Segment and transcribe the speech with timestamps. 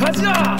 [0.00, 0.56] 가자.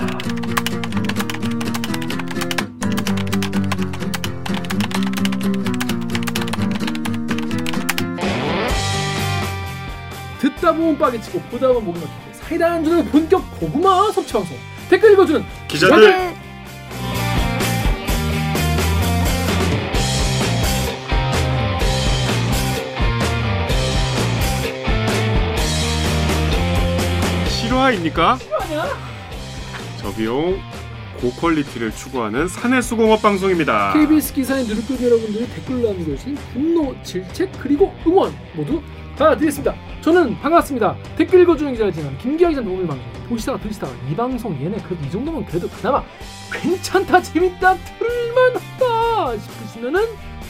[10.38, 14.56] 듣다 보면 빠개치고 보다 보면 목이 막히고 사이다 안주는 본격 고구마 섭취 방송
[14.88, 16.34] 댓글 읽어주는 기자들
[27.48, 28.38] 실화입니까?
[28.60, 29.09] 아니야?
[30.00, 30.58] 저비용
[31.20, 33.92] 고퀄리티를 추구하는 사내수공업 방송입니다.
[33.92, 38.80] KBS 기사인 누르꾼 여러분들이 댓글로 남겨주신 분노, 질책 그리고 응원 모두
[39.18, 39.74] 다 드리겠습니다.
[40.00, 40.96] 저는 반갑습니다.
[41.16, 45.10] 댓글 읽어주는 기자를 지낸 김기아 기자 녹음을 방송 보시다가 들으시다가 이 방송 얘네 그래도 이
[45.10, 46.02] 정도면 그래도 그나마
[46.50, 50.00] 괜찮다 재밌다 들을만하다 싶으시면은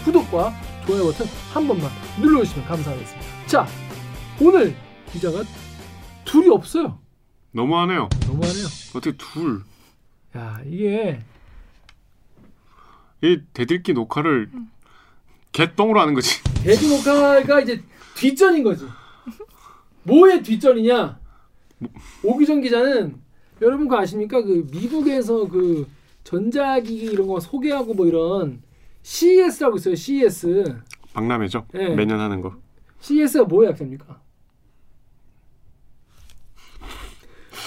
[0.04, 0.54] 구독과
[0.86, 3.26] 좋아요 버튼 한 번만 눌러주시면 감사하겠습니다.
[3.46, 3.66] 자
[4.40, 4.76] 오늘
[5.12, 5.42] 기자가
[6.24, 7.00] 둘이 없어요.
[7.52, 8.08] 너무하네요.
[8.26, 8.66] 너무하네요.
[8.94, 9.62] 어떻게 둘?
[10.36, 11.20] 야 이게
[13.22, 14.50] 이 대들기 녹화를
[15.52, 16.42] 개똥으로 하는 거지.
[16.62, 17.82] 대주 녹화가 이제
[18.16, 18.86] 뒷전인 거지.
[20.04, 21.18] 뭐의 뒷전이냐?
[22.22, 23.20] 오기정 기자는
[23.62, 24.42] 여러분 그 아십니까?
[24.42, 25.86] 그 미국에서 그
[26.24, 28.62] 전자기기 이런 거 소개하고 뭐 이런
[29.02, 29.94] CES라고 있어요.
[29.94, 30.80] CES.
[31.12, 31.66] 박람회죠.
[31.72, 31.94] 네.
[31.94, 32.54] 매년 하는 거.
[33.00, 34.20] CES가 뭐의 약자입니까?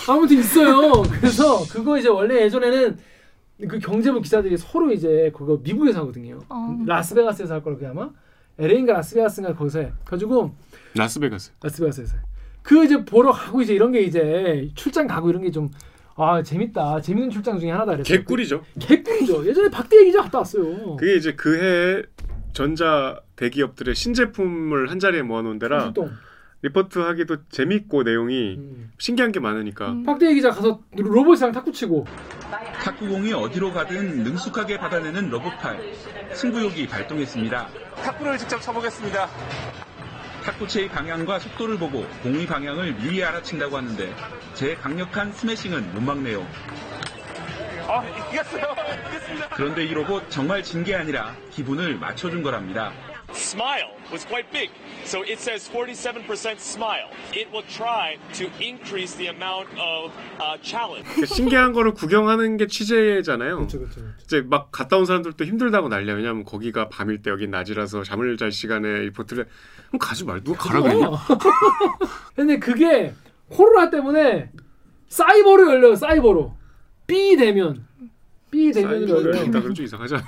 [0.10, 1.02] 아무튼 있어요.
[1.20, 2.98] 그래서 그거 이제 원래 예전에는
[3.68, 6.40] 그 경제부 기자들이 서로 이제 그거 미국에서 하거든요.
[6.50, 6.78] 어.
[6.86, 8.10] 라스베가스에서 할 거로 그 아마
[8.60, 9.92] LA인가 라스베가스인가 거기서 해.
[10.06, 10.54] 가지고
[10.96, 11.52] 라스베가스.
[11.62, 12.24] 라스베가스에서 해.
[12.62, 15.70] 그 이제 보러 가고 이제 이런 게 이제 출장 가고 이런 게 좀
[16.16, 18.64] 아 재밌다 재밌는 출장 중에 하나다 그래서 개꿀이죠.
[18.80, 22.04] 개꿀이죠 예전에 박대희 기자 갔다 왔어요 그게 이제 그 해
[22.54, 25.92] 전자 대기업들의 신제품을 한 자리에 모아놓은 데라.
[26.64, 28.92] 리포트 하기도 재밌고 내용이 음.
[28.98, 30.04] 신기한 게 많으니까 음.
[30.04, 32.08] 박대기 기자 가서 로봇이랑 탁구 치고
[32.82, 35.94] 탁구공이 어디로 가든 능숙하게 받아내는 로봇팔
[36.34, 37.68] 승부욕이 발동했습니다.
[37.98, 39.28] 탁구를 직접 쳐보겠습니다.
[40.46, 44.14] 탁구채의 방향과 속도를 보고 공의 방향을 미리 알아챈다고 하는데
[44.54, 46.46] 제 강력한 스매싱은 못 막네요.
[47.88, 48.64] 아, 이겼어요.
[49.10, 49.50] 이겼습니다.
[49.56, 52.94] 그런데 이 로봇 정말 진 게 아니라 기분을 맞춰준 거랍니다.
[53.34, 54.70] Smile was quite big.
[55.06, 57.10] So it says 47% smile.
[57.34, 61.06] It will try to increase the amount of uh, challenge.
[61.16, 63.68] 그 신기한 거를 구경하는 게 취재잖아요.
[64.24, 66.16] 이제 막 갔다 온 사람들도 힘들다고 난리야.
[66.16, 69.48] 왜냐면 거기가 밤일 때 여긴 낮이라서 잠을 잘 시간에 리포트를
[69.88, 71.08] 그럼 가지 말 누가 가라 그랬냐?
[71.10, 71.20] 어.
[72.36, 73.14] 근데 그게
[73.50, 74.52] 코로나 때문에
[75.10, 76.56] 사이버로 열려요 사이버로
[77.06, 77.86] B 대면
[78.50, 80.24] B 다 그럼 좀 이상하잖아.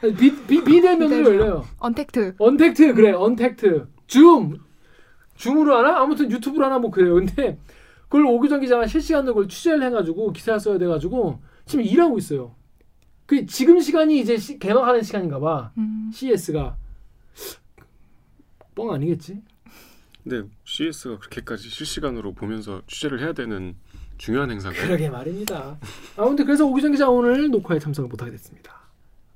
[0.00, 1.24] B, B, B 대면으로 대면.
[1.26, 1.64] 열려요.
[1.78, 2.34] 언택트.
[2.38, 3.88] 언택트 그래 언택트.
[4.06, 4.60] 줌.
[5.36, 6.00] 줌으로 하나?
[6.00, 7.14] 아무튼 유튜브로 하나 뭐 그래요.
[7.14, 7.58] 근데
[8.04, 12.54] 그걸 오규정 기자가 실시간으로 그걸 취재를 해가지고 기사 써야 돼가지고 지금 일하고 있어요.
[13.26, 15.72] 그 지금 시간이 이제 시- 개막하는 시간인가 봐.
[15.78, 16.10] 음.
[16.12, 16.76] CS가.
[18.74, 19.40] 뻥 아니겠지?
[20.22, 23.74] 근데 CS가 그렇게까지 실시간으로 보면서 취재를 해야 되는
[24.18, 24.86] 중요한 행사인가요?
[24.86, 25.78] 그러게 말입니다.
[26.16, 28.83] 아무튼 그래서 오규정 기자 오늘 녹화에 참석을 못하게 됐습니다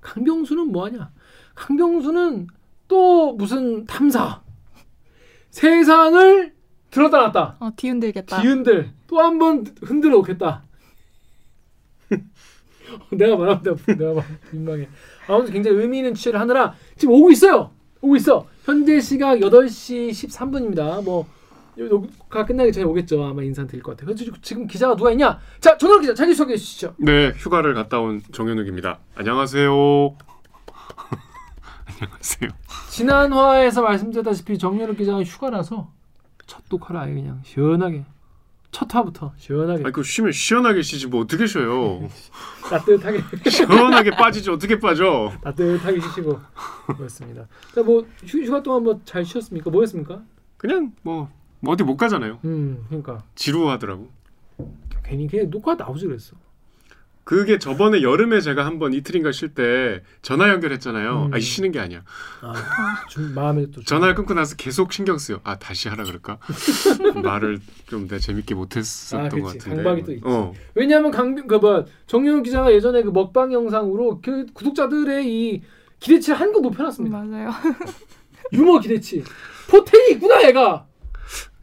[0.08, 1.10] 강병수는 뭐하냐
[1.54, 2.46] 강병수는
[2.88, 4.41] 또 무슨 탐사
[5.50, 6.54] 세상을
[6.91, 8.41] 들었다 놨다 어, 뒤흔들겠다.
[8.41, 10.62] 기운들 또 한 번 흔들어 놓겠다.
[13.12, 14.88] 내가 내가, 내가 말 민망해.
[15.26, 17.70] 아무튼 굉장히 의미 있는 취재를 하느라 지금 오고 있어요.
[18.00, 18.46] 오고 있어.
[18.64, 21.04] 현재 시각 8시 13분입니다.
[21.04, 21.26] 뭐
[21.87, 23.22] 녹화 끝나기 전에 오겠죠.
[23.25, 24.15] 아마 인사 드릴 것 같아요.
[24.15, 25.39] 그래서 지금 기자가 누가 있냐?
[25.61, 26.94] 자, 전현 기자 자기 소개해 주시죠.
[26.99, 28.99] 네, 휴가를 갔다 온 정현욱입니다.
[29.15, 29.71] 안녕하세요.
[32.00, 32.50] 안녕하세요.
[32.91, 35.93] 지난 화에서 말씀드렸다시피 정현욱 기자가 휴가라서
[36.47, 38.05] 첫 녹화를 아예 그냥 시원하게
[38.71, 42.09] 첫 화부터 시원하게 아니 그 쉬면 시원하게 쉬지 뭐 어떻게 쉬어요?
[42.69, 45.33] 따뜻하게 시원하게 빠지지 어떻게 빠져?
[45.43, 46.38] 따뜻하게 쉬시고
[46.97, 47.47] 그렇습니다.
[47.75, 49.71] 자뭐 휴가 동안 뭐 잘 쉬었습니까?
[49.71, 50.22] 뭐 했습니까?
[50.59, 52.38] 그냥 뭐, 뭐 어디 못 가잖아요.
[52.44, 54.08] 음 그러니까 지루하더라고.
[55.05, 56.37] 괜히 그냥 녹화 나오지 그랬어.
[57.25, 61.26] 그게 저번에 여름에 제가 한번 이틀인가 쉴 때 전화 연결했잖아요.
[61.26, 61.34] 음.
[61.34, 62.02] 아 쉬는 게 아니야.
[62.40, 62.55] 아,
[63.10, 65.40] 좀 마음에 또 좀- 전화를 끊고 나서 계속 신경 쓰여.
[65.44, 66.38] 아 다시 하라 그럴까?
[67.22, 69.43] 말을 좀 내가 재밌게 못했었던 아, 것.
[69.43, 69.76] 같은데.
[69.76, 70.22] 강박이 또 있지.
[70.25, 70.54] 어.
[70.75, 75.62] 왜냐하면 강빈 그뭐 정윤욱 기자가 예전에 그 먹방 영상으로 그 구독자들의 이
[76.00, 77.19] 기대치를 한껏 높여놨습니다.
[77.25, 77.50] 맞아요.
[78.54, 79.22] 유머 기대치.
[79.69, 80.87] 포텐이 있구나 얘가.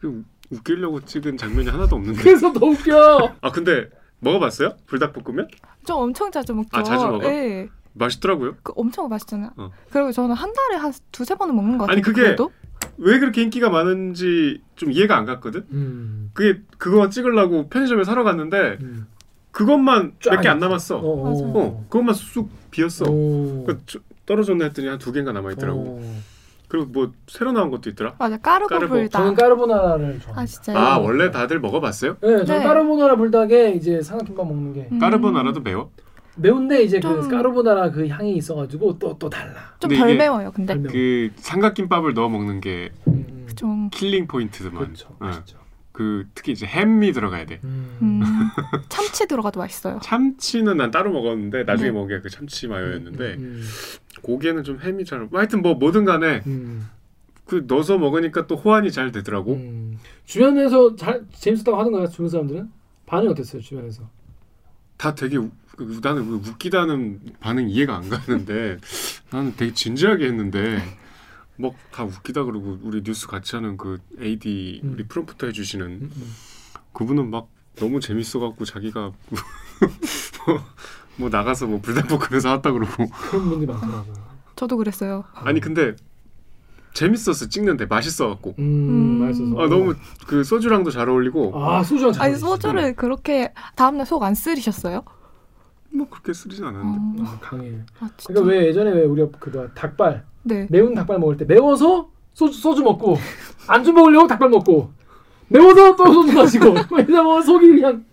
[0.06, 2.20] 그 웃기려고 찍은 장면이 하나도 없는데.
[2.22, 3.34] 그래서 더 웃겨.
[3.40, 3.88] 아 근데
[4.20, 4.76] 먹어봤어요?
[4.86, 5.48] 불닭볶음면?
[5.84, 6.68] 좀 엄청 자주 먹죠.
[6.72, 7.28] 아, 자주 먹어?
[7.28, 7.68] 네.
[7.94, 8.54] 맛있더라고요.
[8.62, 9.50] 그 엄청 맛있잖아요.
[9.56, 9.70] 어.
[9.90, 11.94] 그리고 저는 한 달에 한 두세 번은 먹는 것 같아요.
[11.94, 12.50] 아니, 그게- 그래도?
[12.98, 15.66] 왜 그렇게 인기가 많은지 좀 이해가 안 갔거든.
[15.72, 16.30] 음.
[16.34, 19.06] 그게 그거 찍으려고 편의점에 사러 갔는데 음.
[19.50, 20.58] 그것만 쫙몇개 안.
[20.58, 20.98] 남았어.
[20.98, 21.22] 어,
[21.54, 21.84] 맞아요.
[21.88, 23.06] 그것만 쑥 비었어.
[23.10, 23.64] 오.
[23.66, 25.78] 그 저- 떨어졌나 했더니 한 두 개인가 남아 있더라고.
[25.80, 26.02] 오.
[26.68, 28.14] 그리고 뭐 새로 나온 것도 있더라.
[28.18, 28.94] 맞아 까르보 까르보.
[28.94, 29.10] 불닭.
[29.20, 30.40] 저는 까르보나라를 좋아합니다.
[30.40, 30.78] 아 진짜요?
[30.78, 32.16] 아 원래 다들 먹어봤어요?
[32.20, 32.62] 네, 저는 네.
[32.66, 34.98] 까르보나라 불닭에 이제 삼각김밥 먹는 게 음.
[34.98, 35.90] 까르보나라도 매워?
[36.38, 39.74] 매운데 이제 그 좀- 까르보나라 그 향이 있어가지고 또 또 달라.
[39.78, 40.50] 좀 덜 매워요.
[40.52, 40.92] 근데 덜 매워.
[40.92, 44.82] 그 삼각김밥을 넣어 먹는 게 음, 좀 killing point드만.
[44.84, 45.08] 그렇죠.
[45.20, 45.24] 어.
[45.26, 45.58] 맛있죠.
[45.92, 47.58] 그 특히 이제 햄이 들어가야 돼.
[47.64, 47.96] 음.
[48.02, 48.20] 음,
[48.90, 49.98] 참치 들어가도 맛있어요.
[50.02, 51.94] 참치는 난 따로 먹었는데 나중에 네.
[51.94, 53.62] 먹은 게 그 참치 마요였는데 음,
[54.26, 55.28] 고기에는 좀 햄이 잘.
[55.32, 56.88] 하여튼 뭐 뭐든 간에 음,
[57.44, 59.54] 그 넣어서 먹으니까 또 호환이 잘 되더라고.
[59.54, 59.98] 음.
[60.24, 62.68] 주변에서 잘 재밌었다고 하는 거야 주변 사람들은
[63.06, 64.02] 반응 어땠어요 주변에서?
[64.96, 68.78] 다 되게 우- 그- 나는 왜 웃기다는 반응 이해가 안 가는데
[69.30, 70.82] 나는 되게 진지하게 했는데
[71.56, 74.92] 뭐다 웃기다 그러고 우리 뉴스 같이 하는 그 AD 음.
[74.94, 76.32] 우리 프롬프터 해주시는 음, 음.
[76.92, 79.12] 그분은 막 너무 재밌어갖고 자기가
[81.16, 84.04] 뭐, 뭐 나가서 뭐 불닭볶음면 사왔다 그러고 그런 분들이 많더라고.
[84.56, 85.24] 저도 그랬어요.
[85.34, 85.94] 아니 근데
[86.94, 89.26] 재밌었어 찍는데 맛있어갖고 음, 음.
[89.26, 89.62] 맛있어서.
[89.62, 89.94] 아 너무
[90.26, 92.40] 그 소주랑도 잘 어울리고 아 소주랑 잘 아니 어울리지.
[92.46, 95.02] 소주를 그렇게 다음날 속 안 쓰리셨어요?
[95.90, 97.68] 뭐 그렇게 쓰리진 않았는데 어, 아, 강해.
[98.00, 98.40] 아, 진짜.
[98.40, 100.66] 그러니까 왜 예전에 왜 우리가 그 닭발 네.
[100.70, 103.18] 매운 닭발 먹을 때 매워서 소주 소주 먹고
[103.66, 104.90] 안주 먹으려고 닭발 먹고
[105.48, 108.04] 매워서 또 소주 마시고 왜냐면 속이 그냥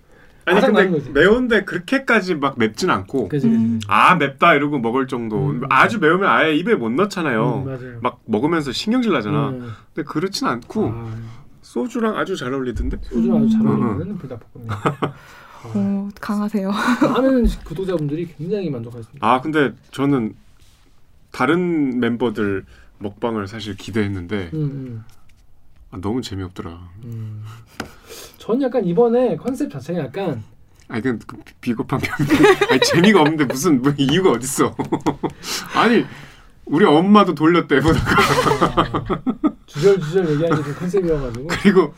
[0.45, 1.09] 아니 근데 거지.
[1.11, 3.57] 매운데 그렇게까지 막 맵진 않고 그지 그지.
[3.63, 3.79] 음.
[3.87, 5.61] 아 맵다 이러고 먹을 정도 음.
[5.69, 7.99] 아주 매우면 아예 입에 못 넣잖아요 음.
[8.01, 9.71] 막 먹으면서 신경질 나잖아 음.
[9.93, 11.15] 근데 그렇진 않고 아,
[11.61, 13.67] 소주랑 아주 잘 어울리던데 소주랑 아주 잘 음.
[13.89, 14.77] 어울리는 불닭볶음면.
[15.75, 16.69] 오, 강하세요.
[17.13, 19.25] 많은 구독자분들이 굉장히 만족하셨습니다.
[19.25, 20.35] 아 근데 저는
[21.31, 22.65] 다른 멤버들
[22.99, 25.03] 먹방을 사실 기대했는데 음, 음,
[25.91, 27.43] 아, 너무 재미없더라 음.
[28.43, 30.43] 전 약간 이번에 컨셉 자체가 약간
[30.89, 31.17] 아니 그
[31.61, 32.27] 비겁한 표현
[32.69, 34.75] 아니 재미가 없는데 무슨 뭐 이유가 어딨어.
[35.75, 36.03] 아니
[36.65, 39.21] 우리 엄마도 돌렸대 보다가.
[39.65, 41.47] 주절주절 얘기하는 게그 컨셉이어가지고.
[41.61, 41.93] 그리고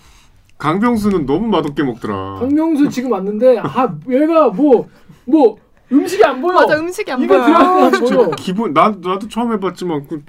[0.60, 2.36] 강병수는 너무 맛없게 먹더라.
[2.36, 5.58] 황명수 지금 왔는데 아 얘가 뭐뭐
[5.92, 6.54] 음식이 안 보여.
[6.54, 8.30] 맞아 음식이 안 이거 보여.
[8.38, 10.24] 기분 나 나도 처음 해봤지만 그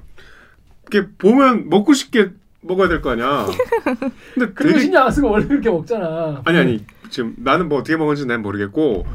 [0.91, 2.31] 이렇게 보면 먹고 싶게
[2.67, 3.47] 먹어야 될 거 아니야.
[4.35, 6.43] 근데 그리고 신경 안 쓰고 원래 그렇게 먹잖아.
[6.45, 9.07] 아니 아니 지금 나는 뭐 어떻게 먹었는지 난 모르겠고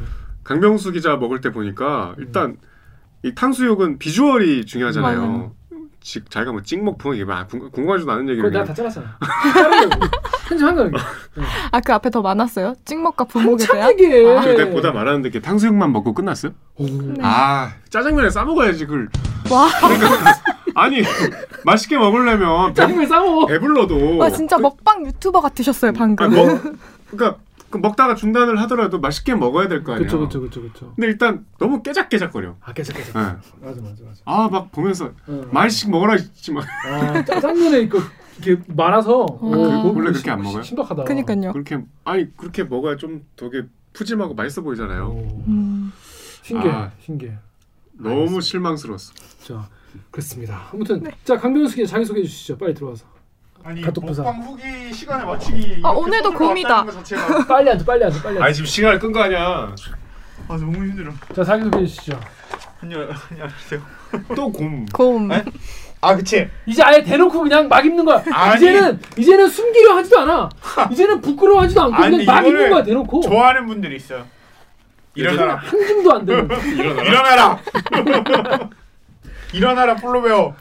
[0.44, 2.56] 강병수 기자 먹을 때 보니까 일단
[3.22, 5.54] 이 탕수육은 비주얼이 중요하잖아요.
[6.02, 9.16] 지, 자기가 뭐 찍먹풍 이게 막 궁- 궁금하지도 않은 얘기를 그거 내가 다 잘랐잖아.
[10.48, 10.86] 편집한 거야.
[10.88, 10.96] 이게.
[11.70, 12.74] 아그 앞에 더 많았어요?
[12.84, 13.90] 찍먹과 부먹에 한참 대한?
[13.92, 14.36] 얘기해.
[14.36, 14.40] 아.
[14.42, 16.52] 그때 보다 말하는데 이렇게 탕수육만 먹고 끝났어요?
[16.76, 16.86] 오.
[16.86, 17.14] 네.
[17.22, 19.08] 아 짜장면에 싸 먹어야지 그걸.
[19.50, 19.68] 와,
[20.74, 21.02] 아니
[21.64, 23.46] 맛있게 먹으려면 배, 짜장면 싸워.
[23.46, 26.26] 배불러도 와 진짜 먹방 유튜버 같으셨어요 방금.
[26.26, 26.62] 아니, 먹,
[27.10, 30.06] 그러니까 그 먹다가 중단을 하더라도 맛있게 먹어야 될 거 아니야.
[30.06, 30.92] 그쵸 그쵸 그쵸 그쵸.
[30.94, 32.56] 근데 일단 너무 깨작깨작거려.
[32.60, 32.92] 아 깨져.
[32.92, 33.00] 네.
[33.12, 34.20] 맞아 맞아 맞아.
[34.24, 35.48] 아막 보면서 어.
[35.50, 37.98] 말씩 먹어라 했지 막아 짜장면에 이거
[38.42, 39.22] 이렇게 말아서.
[39.24, 40.62] 오, 그거 원래 그렇게 심- 안 먹어요?
[40.62, 41.04] 신박하다.
[41.04, 41.52] 그니까요.
[41.52, 45.06] 그렇게 아니 그렇게 먹어야 좀 되게 푸짐하고 맛있어 보이잖아요.
[45.08, 45.44] 오.
[45.48, 45.92] 음.
[46.42, 46.90] 신기해 아.
[47.00, 47.32] 신기해.
[47.94, 48.40] 너무 알겠습니다.
[48.42, 49.12] 실망스러웠어.
[49.44, 49.68] 자
[50.10, 50.68] 그렇습니다.
[50.72, 51.10] 아무튼 네.
[51.24, 52.56] 자 강병수 기자 자기 소개해 주시죠.
[52.58, 53.04] 빨리 들어와서.
[53.64, 54.22] 아니 카톡 부사.
[54.22, 56.32] 먹방 후기 시간에 맞추기 아, 오늘도
[56.92, 58.52] 자체가 빨리 앉아 빨리 앉아 빨리 앉아.
[58.52, 59.40] 지금 시간을 끈 거 아니야.
[60.48, 61.12] 아 너무 힘들어.
[61.34, 62.18] 자 자기 소개해 주시죠.
[62.82, 63.80] 안녕 안녕하세요.
[64.34, 64.84] 또 곰.
[64.86, 65.30] 곰.
[65.32, 65.44] 에?
[66.00, 66.48] 아 그치.
[66.66, 68.22] 이제 아예 대놓고 그냥 막 입는 거야.
[68.32, 68.56] 아니.
[68.56, 70.48] 이제는 이제는 숨기려 하지도 않아.
[70.90, 73.20] 이제는 부끄러워하지도 않고 아니, 그냥 막 이거를 입는 거야 대놓고.
[73.20, 74.26] 좋아하는 분들이 있어요.
[75.14, 75.56] 일어나라.
[75.56, 76.48] 한 줌도 안 되는.
[76.76, 77.58] 일어나라.
[77.92, 78.70] 일어나라
[80.00, 80.40] 폴로베어.
[80.46, 80.54] 어,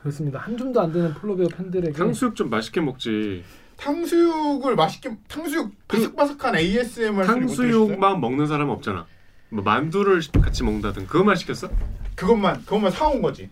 [0.00, 0.38] 그렇습니다.
[0.38, 3.44] 한 줌도 안 되는 폴로베어 팬들에게 탕수육 좀 맛있게 먹지.
[3.76, 7.26] 탕수육을 맛있게 탕수육 바삭바삭한 ASMR?
[7.26, 9.06] 탕수육만 먹는 사람은 없잖아.
[9.50, 11.68] 뭐 만두를 같이 먹는다든 그거만 시켰어?
[12.14, 13.50] 그것만 그것만 사온 거지.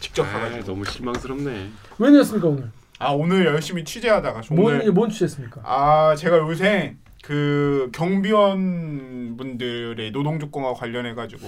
[0.00, 0.64] 직접 아, 가가지고.
[0.64, 1.70] 너무 실망스럽네.
[1.98, 2.70] 왜 내렸습니까 오늘?
[3.00, 5.62] 아 오늘 열심히 취재하다가 뭔, 오늘 뭔 취했습니까?
[5.64, 6.96] 아 제가 요새
[7.28, 11.46] 그 경비원 분들의 노동 조건과 관련해 가지고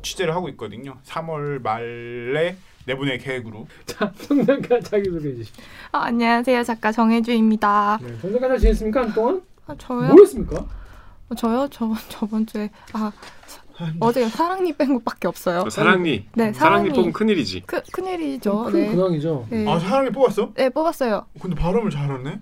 [0.00, 0.98] 취재를 하고 있거든요.
[1.04, 3.66] 3월 말에 내보낼 계획으로.
[3.86, 5.64] 자 정상가 자기 소개해 주십시오.
[5.90, 7.98] 아, 안녕하세요 작가 정혜주입니다.
[8.00, 9.42] 네, 정상가 잘 지냈습니까 한동안?
[9.66, 10.12] 아, 저요?
[10.12, 10.64] 뭐 했습니까?
[11.28, 11.66] 어, 저요?
[11.72, 13.10] 저번 저번 주에 아
[13.46, 13.62] 사-
[13.98, 15.62] 어제 사랑니 뺀 것밖에 없어요.
[15.62, 16.28] 어, 사랑니.
[16.36, 16.88] 네, 사랑니 사랑니.
[16.90, 17.64] 뽑으면 큰일이지.
[17.66, 18.62] 크 큰일이죠.
[18.66, 18.90] 큰 네.
[18.94, 19.46] 근황이죠.
[19.50, 19.68] 네.
[19.68, 20.52] 아 사랑이 뽑았어?
[20.54, 21.26] 네 뽑았어요.
[21.42, 22.38] 근데 발음을 잘하네.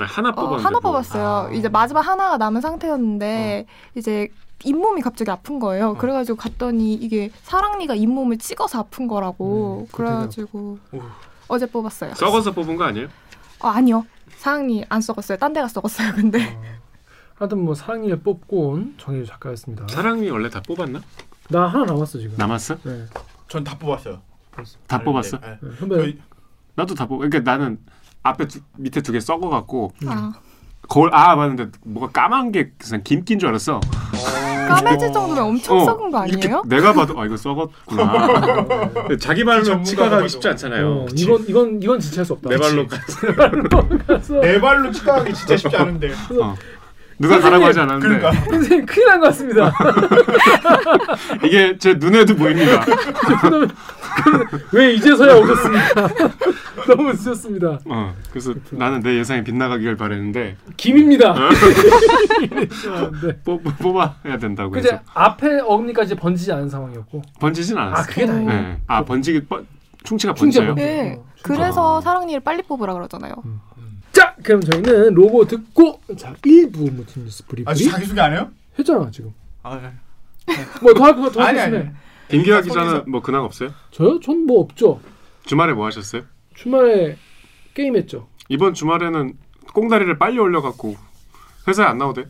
[0.00, 0.62] 아, 하나 어, 뽑았는데.
[0.64, 0.90] 하나 뭐.
[0.92, 1.48] 뽑았어요.
[1.48, 1.50] 아.
[1.52, 4.28] 이제 마지막 하나가 남은 상태였는데 이제
[4.64, 5.90] 잇몸이 갑자기 아픈 거예요.
[5.90, 5.94] 어.
[5.94, 9.86] 그래가지고 갔더니 이게 사랑니가 잇몸을 찍어서 아픈 거라고.
[9.88, 11.00] 음, 그래가지고 오.
[11.48, 12.14] 어제 뽑았어요.
[12.14, 13.08] 썩어서 뽑은 거 아니에요?
[13.60, 14.06] 어, 아니요.
[14.38, 15.38] 사랑니 안 썩었어요.
[15.38, 16.12] 딴 데가 썩었어요.
[16.14, 16.62] 근데 어,
[17.34, 19.86] 하여튼 뭐 사랑니를 뽑고 온 정혜주 작가였습니다.
[19.88, 21.00] 사랑이 원래 다 뽑았나?
[21.50, 22.36] 나 하나 남았어 지금.
[22.38, 22.76] 남았어?
[22.84, 23.04] 네.
[23.48, 24.22] 전 다 뽑았어요.
[24.86, 25.38] 다 뽑았어?
[25.40, 25.58] 네.
[25.60, 25.70] 네.
[25.78, 26.20] 선배 저희-
[26.74, 27.18] 나도 다 뽑.
[27.18, 27.78] 그러니까 나는
[28.22, 30.32] 앞에 두, 밑에 두 개 썩어갖고 아,
[30.88, 33.80] 거울 아 맞는데 뭐가 까만 게 그냥 김낀 줄 알았어.
[34.68, 36.62] 까매질 정도면 엄청 어, 썩은 거 아니에요?
[36.66, 38.28] 내가 봐도 아 이거 썩었구나.
[39.20, 40.28] 자기 발로 치과 가기 봐도.
[40.28, 40.86] 쉽지 않잖아요.
[40.88, 42.48] 어, 이건 이건 이건 지체할 수 없다.
[42.48, 46.12] 내 발로 가서 네 발로 치과하기 진짜 쉽지 않은데.
[46.40, 46.54] 어.
[47.22, 49.72] 누가 가라고 하지 않았는데 그러니까 선생님 큰일 난 것 같습니다.
[51.44, 52.84] 이게 제 눈에도 보입니다.
[54.72, 56.08] 왜 이제서야 오셨습니까?
[56.88, 57.78] 너무 늦었습니다.
[57.86, 61.30] 어, 그래서 나는 내 예상이 빗나가기를 바랬는데 김입니다.
[61.32, 61.36] 어?
[63.22, 63.36] 네.
[63.44, 67.22] 뽑, 뽑아야 된다고 그 해서 앞에 어금니까지 번지지 않은 상황이었고.
[67.40, 68.08] 번지진 아 않았어.
[68.08, 68.52] 그게 다행이네.
[68.54, 68.78] 네.
[68.88, 69.66] 아 번지기 번,
[70.02, 70.74] 충치가 번져요?
[70.74, 70.82] 번져.
[70.82, 71.16] 네.
[71.18, 73.34] 어, 그래서 사랑니를 빨리 뽑으라 그러잖아요.
[74.12, 78.50] 자 그럼 저희는 로고 듣고 자 1부 무슨 뉴스 아직 브리브리 자기 소개 안 해요?
[78.78, 79.32] 했잖아 지금.
[79.62, 80.54] 아, 네.
[80.82, 81.78] 뭐더 할 거더 아니, 하겠네.
[81.78, 81.88] 아니.
[82.28, 83.72] 김기화 기자는 뭐 근황 없어요?
[83.90, 84.18] 저요?
[84.20, 85.00] 전 뭐 없죠.
[85.44, 86.22] 주말에 뭐 하셨어요?
[86.54, 87.16] 주말에
[87.74, 88.28] 게임했죠.
[88.48, 89.34] 이번 주말에는
[89.72, 90.96] 꽁다리를 빨리 올려갖고
[91.68, 92.24] 회사에 안 나오대.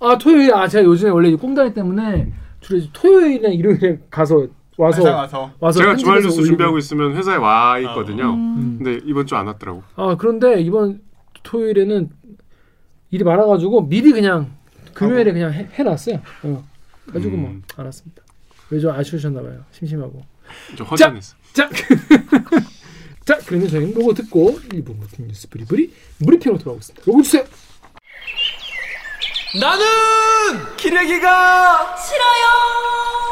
[0.00, 4.46] 아 토요일 아 제가 요즘에 원래 이 꽁다리 때문에 주로 토요일이나 일요일에 가서
[4.76, 6.46] 와서 가서 와서 제가 주말 뉴스 올리고.
[6.46, 8.34] 준비하고 있으면 회사에 와 있거든요.
[8.34, 8.78] 음.
[8.82, 9.82] 근데 이번 주 안 왔더라고.
[9.96, 11.00] 아 그런데 이번
[11.44, 12.10] 토요일에는
[13.10, 14.52] 일이 많아가지고 미리 그냥
[14.94, 16.20] 금요일에 그냥 해, 해놨어요.
[16.44, 16.64] 어.
[17.12, 17.62] 가지고 뭐 음.
[17.76, 18.22] 알았습니다.
[18.70, 19.64] 왜 좀 아쉬우셨나봐요.
[19.72, 20.22] 심심하고.
[20.76, 21.36] 좀 허전했어.
[21.52, 21.68] 자,
[23.24, 25.92] 자 그러면 저희는 로고 듣고 일부 무슨 뉴스 브리브리
[26.24, 27.02] 브리핑으로 돌아오겠습니다.
[27.06, 27.44] 로고 주세요.
[29.60, 29.84] 나는
[30.76, 33.23] 기레기가 싫어요.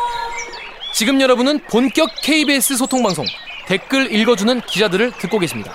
[0.92, 3.24] 지금 여러분은 본격 KBS 소통 방송
[3.66, 5.72] 댓글 읽어주는 기자들을 듣고 계십니다.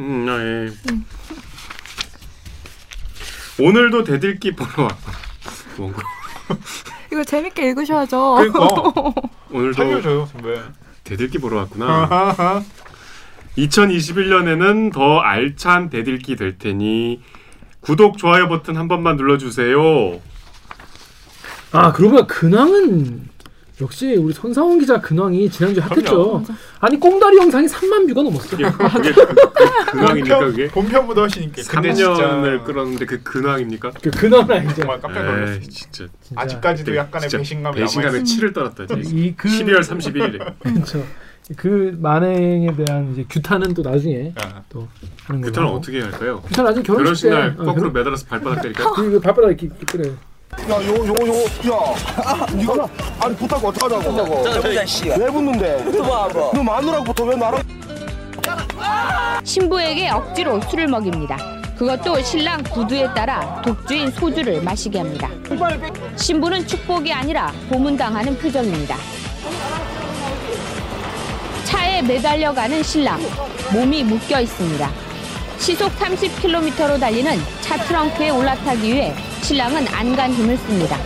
[0.00, 0.70] 음, 아, 예.
[3.64, 4.96] 오늘도 대들기 보러 왔.
[5.76, 6.02] 뭔가
[7.12, 8.34] 이거 재밌게 읽으셔야죠.
[8.34, 9.12] 그러니까
[9.52, 10.60] 오늘도 살려줘요 선배.
[11.04, 12.62] 대들기 보러 왔구나.
[13.58, 17.20] 2021년에는 더 알찬 대들기 될 테니
[17.80, 20.20] 구독 좋아요 버튼 한 번만 눌러주세요.
[21.72, 23.30] 아 그러면 근황은
[23.80, 26.44] 역시 우리 손상훈 기자 근황이 지난주에 핫했죠.
[26.78, 28.56] 아니 꽁다리 영상이 3만 뷰가 넘었어.
[28.56, 30.68] 그게, 그게 그, 그 근황입니까 그게?
[30.68, 31.62] 본편보다 훨씬니까.
[31.68, 33.90] 근데 3년을 진짜 끌었는데 그 근황입니까?
[34.02, 34.74] 그 근황은 아니죠.
[34.76, 35.60] 정말 깜짝 에이 놀랐어요.
[35.62, 36.40] 진짜 진짜.
[36.42, 38.22] 아직까지도 약간의 진짜 배신감이 배신감에.
[38.24, 38.84] 치를 떨었다.
[38.84, 41.04] 이그 12월 31일에 그렇죠.
[41.56, 44.86] 그 만행에 대한 이제 규탄은 또 나중에 야, 또
[45.24, 45.50] 하는 거예요.
[45.52, 46.40] 규탄은 어떻게 할까요?
[46.46, 47.28] 규탄 나중에 결혼식.
[47.30, 48.92] 날 어, 거꾸로 결혼- 매달아서 발바닥 때릴까?
[48.92, 50.12] 그 발바닥 이렇게 이렇게 그래.
[50.70, 51.40] 야, 요거, 요거, 요거,
[51.74, 52.46] 야.
[52.60, 52.88] 이거,
[53.20, 54.42] 아니, 붙잡고 어떡하자고.
[55.18, 55.84] 왜 붙는데?
[56.54, 57.62] 너 마누라부터 왜 나랑.
[59.42, 61.36] 신부에게 억지로 술을 먹입니다.
[61.76, 65.28] 그것도 신랑 구두에 따라 독주인 소주를 마시게 합니다.
[66.16, 68.96] 신부는 축복이 아니라 고문당하는 표정입니다.
[71.64, 73.20] 차에 매달려가는 신랑,
[73.72, 74.90] 몸이 묶여 있습니다.
[75.58, 80.96] 시속 30km로 달리는 차 트렁크에 올라타기 위해 신랑은 안간 힘을 씁니다.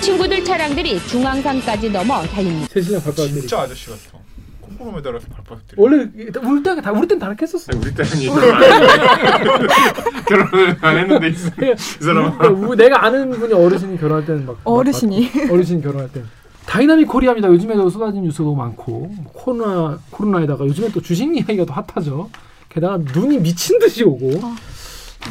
[0.00, 2.68] 친구들 차량들이 중앙선까지 넘어 달립니다.
[2.72, 3.40] 셋이랑 발바닥 때리.
[3.40, 4.18] 진짜 아저씨 같아.
[4.60, 5.82] 거꾸로 매달아서 발바닥 때려.
[5.82, 6.06] 원래
[6.42, 7.72] 우리 때가 다 우리 때는 다 이렇게 했었어.
[7.72, 9.66] 아니, 우리 때는 이 했는데
[10.28, 14.58] 결혼을 안 했는데 이, 이 사람은 그러니까 우- 내가 아는 분이 어르신이 결혼할 때는 막
[14.64, 15.30] 어르신이.
[15.34, 16.22] 막- 어르신이 결혼할 때
[16.66, 17.48] dynamic Korea입니다.
[17.48, 22.28] 요즘에도 쏟아진 뉴스가 너무 많고 뭐 코로나 코로나에다가 요즘에 또 주식 이야기가 더 hot하죠.
[22.68, 24.40] 게다가 눈이 미친 듯이 오고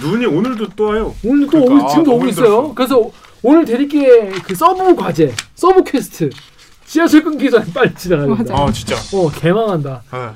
[0.02, 1.16] 눈이 오늘도 또 와요.
[1.24, 2.46] 오늘 또 그러니까, 오늘 지금도 아, 오고 있어요.
[2.46, 2.74] 힘들었어.
[2.74, 3.12] 그래서
[3.44, 6.30] 오늘 대리기의 그 sub 과제, sub quest
[6.86, 8.56] 지하철 끊기 전에 빨리 지나가야 된다.
[8.58, 8.96] 아 진짜.
[9.18, 10.04] 어 개망한다.
[10.12, 10.36] 아,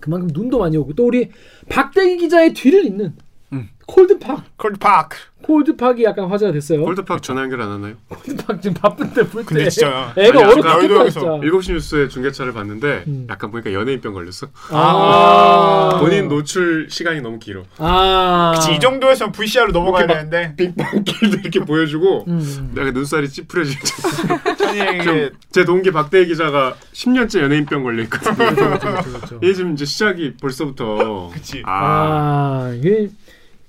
[0.00, 1.30] 그만큼 눈도 많이 오고 또 우리
[1.68, 3.14] 박대기 기자의 뒤를 잇는
[3.52, 3.68] 음.
[3.86, 4.56] 콜드팍.
[4.56, 5.16] 콜드파크.
[5.46, 6.82] 콜드팍이 약간 화제가 됐어요.
[6.82, 7.94] 골드팍 전화 연결 안 하나요?
[8.08, 9.54] 콜드팍 지금 바쁜데 볼 때.
[9.54, 10.12] 근데 진짜.
[10.18, 11.28] 애가 죽겠다 여의도에서 진짜.
[11.48, 13.26] 7시 뉴스의 중계차를 봤는데 음.
[13.30, 14.48] 약간 보니까 연예인병 걸렸어.
[14.70, 15.98] 아.
[16.00, 17.62] 본인 노출 시간이 너무 길어.
[17.78, 18.54] 아.
[18.56, 22.72] 그치 이 정도에서 VCR로 넘어가야 되는데 빅방길도 이렇게 보여주고 음.
[22.74, 23.86] 내가 눈살이 찌푸려지고
[25.52, 29.38] 제 동기 박대희 기자가 10년째 연예인병 걸려 있거든요.
[29.42, 31.62] 이게 지금 이제 시작이 벌써부터 그치.
[31.64, 33.08] 아, 아, 이게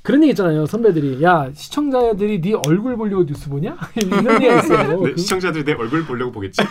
[0.07, 0.65] 그런 얘기 있잖아요.
[0.65, 3.77] 선배들이 야 시청자들이 네 얼굴 보려고 뉴스 보냐?
[3.95, 5.01] 이런 얘기가 있어요.
[5.03, 6.61] 네, 그, 시청자들이 내 얼굴 보려고 보겠지.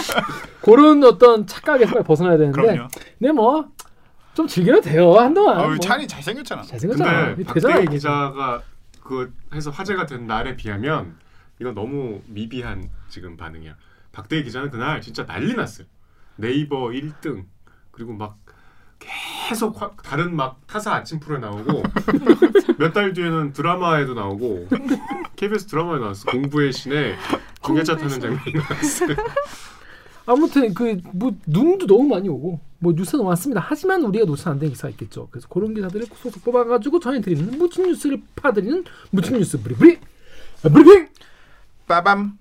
[0.64, 2.88] 그런 어떤 착각에서 벗어나야 되는데.
[3.18, 3.74] 근데 뭐
[4.34, 5.56] 좀 즐겨도 돼요 한동안.
[5.58, 5.78] 아, 뭐.
[5.78, 6.62] 찬이 잘생겼잖아.
[6.62, 7.36] 잘생겼잖아.
[7.36, 7.86] 근데 박대희.
[7.86, 8.62] 기자가
[9.02, 11.16] 그 해서 화제가 된 날에 비하면
[11.60, 13.76] 이건 너무 미비한 지금 반응이야.
[14.12, 15.86] 박대희 기자는 그날 진짜 난리 났어요.
[16.36, 17.44] 네이버 1등
[17.92, 18.38] 그리고 막
[19.48, 21.82] 계속 화- 다른 막 타사 아침 프로에 나오고
[22.78, 24.68] 몇 달 뒤에는 드라마에도 나오고
[25.36, 27.14] KBS 드라마에 나왔어 공부의 신에
[27.64, 29.16] 중계차 타는 장면이 나왔어요.
[30.26, 33.60] 아무튼 그 뭐 눈도 너무 많이 오고 뭐 뉴스가 너무 많습니다.
[33.64, 35.28] 하지만 우리가 놓치면 안 되는 기사가 있겠죠.
[35.30, 39.98] 그래서 그런 기사들을 쏙쏙 뽑아가지고 전해드리는 무친 뉴스를 파드리는 무친 뉴스 브리브리
[40.62, 41.08] 브리핑.
[41.86, 42.38] 빠밤.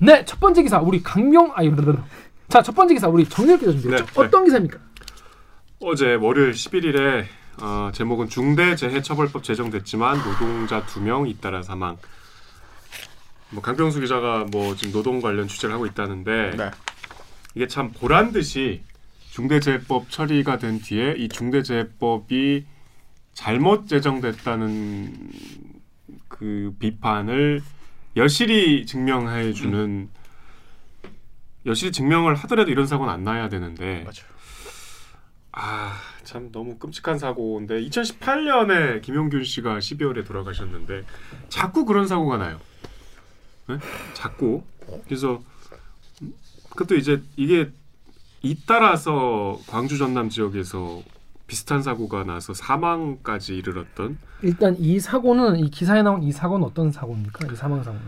[0.00, 1.70] 네, 첫 번째 기사 우리 강명 아이
[2.48, 4.04] 자, 첫 번째 기사 우리 정렬 기자 준비했죠.
[4.06, 4.20] 네, 네.
[4.26, 4.78] 어떤 기사입니까?
[5.80, 7.26] 어제 월요일 11일에
[7.62, 11.96] 어, 제목은 중대재해처벌법 제정됐지만 노동자 두 명 잇따라 사망.
[13.50, 16.70] 뭐 강병수 기자가 뭐 지금 노동 관련 취재를 하고 있다는데 네.
[17.54, 18.82] 이게 참 보란 듯이
[19.30, 22.66] 중대재해법 처리가 된 뒤에 이 중대재해법이
[23.32, 25.30] 잘못 제정됐다는
[26.28, 27.62] 그 비판을
[28.16, 30.08] 여실히 증명해 주는
[31.66, 34.37] 여실히 증명을 하더라도 이런 사고는 안 나야 되는데 맞아요.
[35.60, 41.06] 아 참 너무 끔찍한 사고인데 2018년에 김용균 씨가 12월에 돌아가셨는데
[41.48, 42.60] 자꾸 그런 사고가 나요.
[43.66, 43.78] 네?
[44.12, 44.62] 자꾸
[45.06, 45.42] 그래서
[46.20, 46.34] 음,
[46.68, 47.70] 그것도 이제 이게
[48.42, 51.02] 잇따라서 광주 전남 지역에서
[51.46, 57.50] 비슷한 사고가 나서 사망까지 이르렀던 일단 이 사고는 이 기사에 나온 이 사고는 어떤 사고입니까?
[57.50, 58.04] 이 사망 사고는.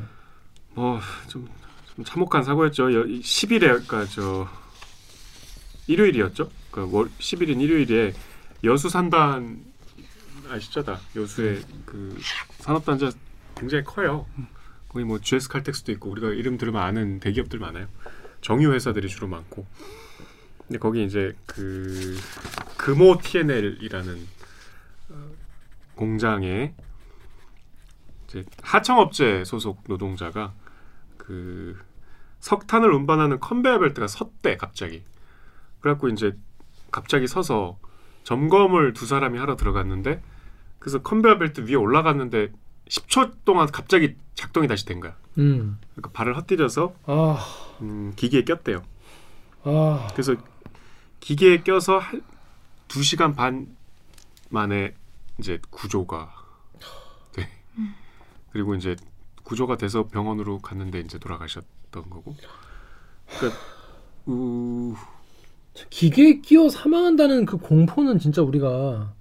[0.75, 1.49] 뭐좀
[1.97, 2.93] 좀 참혹한 사고였죠.
[2.93, 4.47] 여, 10일에 그러니까 저
[5.87, 6.51] 일요일이었죠.
[6.71, 8.13] 그러니까 월 10일인 일요일에
[8.65, 9.65] 여수 산단
[10.51, 10.83] 아시죠?
[10.83, 12.19] 다 여수의 그
[12.59, 13.11] 산업단지
[13.57, 14.27] 굉장히 커요.
[14.89, 17.87] 거기 뭐 GS 칼텍스도 있고 우리가 이름 들으면 아는 대기업들 많아요.
[18.41, 19.67] 정유 회사들이 주로 많고.
[20.67, 22.17] 근데 거기 이제 그
[22.77, 24.27] 금호 TNL이라는
[25.11, 25.31] 어,
[25.95, 26.75] 공장에
[28.27, 30.55] 이제 하청업체 소속 노동자가
[31.17, 31.79] 그
[32.41, 35.05] 석탄을 운반하는 컨베이어 벨트가 섰대 갑자기.
[35.81, 36.37] 그래갖고 이제
[36.91, 37.79] 갑자기 서서
[38.25, 40.23] 점검을 두 사람이 하러 들어갔는데
[40.79, 42.53] 그래서 컨베이어 벨트 위에 올라갔는데
[42.89, 45.15] 10초 동안 갑자기 작동이 다시 된 거야.
[45.39, 45.79] 음.
[45.95, 47.39] 그러니까 발을 헛디뎌서 아.
[47.83, 48.83] 음, 기계에 꼈대요.
[49.65, 50.09] 아.
[50.13, 50.35] 그래서
[51.21, 52.23] 기계에 껴서 한,
[52.89, 53.77] 2시간 반
[54.49, 54.95] 만에
[55.39, 56.35] 이제 구조가
[57.33, 57.49] 돼.
[58.53, 58.97] 그리고 이제
[59.45, 62.37] 구조가 돼서 병원으로 갔는데 이제 돌아가셨던 거고.
[63.39, 63.61] 그러니까
[64.27, 64.95] 우
[65.89, 69.15] 기계에 끼어 사망한다는 그 공포는 진짜 우리가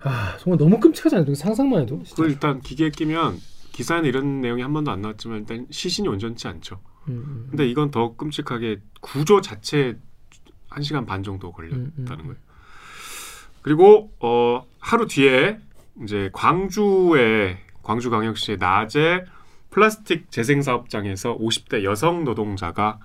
[0.00, 1.34] 아 정말 너무 끔찍하지 않아요?
[1.34, 2.02] 상상만 해도.
[2.14, 3.38] 그 일단 기계에 끼면
[3.72, 6.80] 기사에는 이런 내용이 한 번도 안 나왔지만 일단 시신이 온전치 않죠.
[7.08, 7.46] 음, 음.
[7.50, 9.96] 근데 이건 더 끔찍하게 구조 자체에
[10.68, 12.16] 한 시간 반 정도 걸렸다는 음, 음.
[12.16, 12.36] 거예요.
[13.62, 15.58] 그리고 어, 하루 뒤에
[16.02, 19.24] 이제 광주의 광주광역시의 낮에
[19.70, 22.98] 플라스틱 재생 사업장에서 50대 여성 노동자가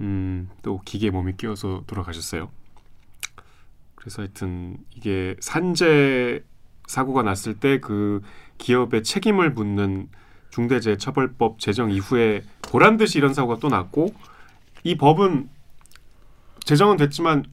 [0.00, 2.50] 음, 또 기계 몸이 끼어서 돌아가셨어요.
[3.94, 6.42] 그래서 하여튼 이게 산재
[6.86, 8.22] 사고가 났을 때 그
[8.58, 10.08] 기업의 책임을 묻는
[10.50, 14.14] 중대재해처벌법 제정 이후에 보란 듯이 이런 사고가 또 났고
[14.84, 15.48] 이 법은
[16.64, 17.44] 제정은 됐지만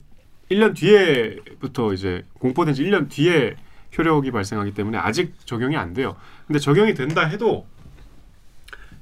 [0.49, 3.55] 1년 뒤에부터 이제 공포된 지 1년 뒤에
[3.97, 6.15] 효력이 발생하기 때문에 아직 적용이 안 돼요.
[6.47, 7.67] 근데 적용이 된다 해도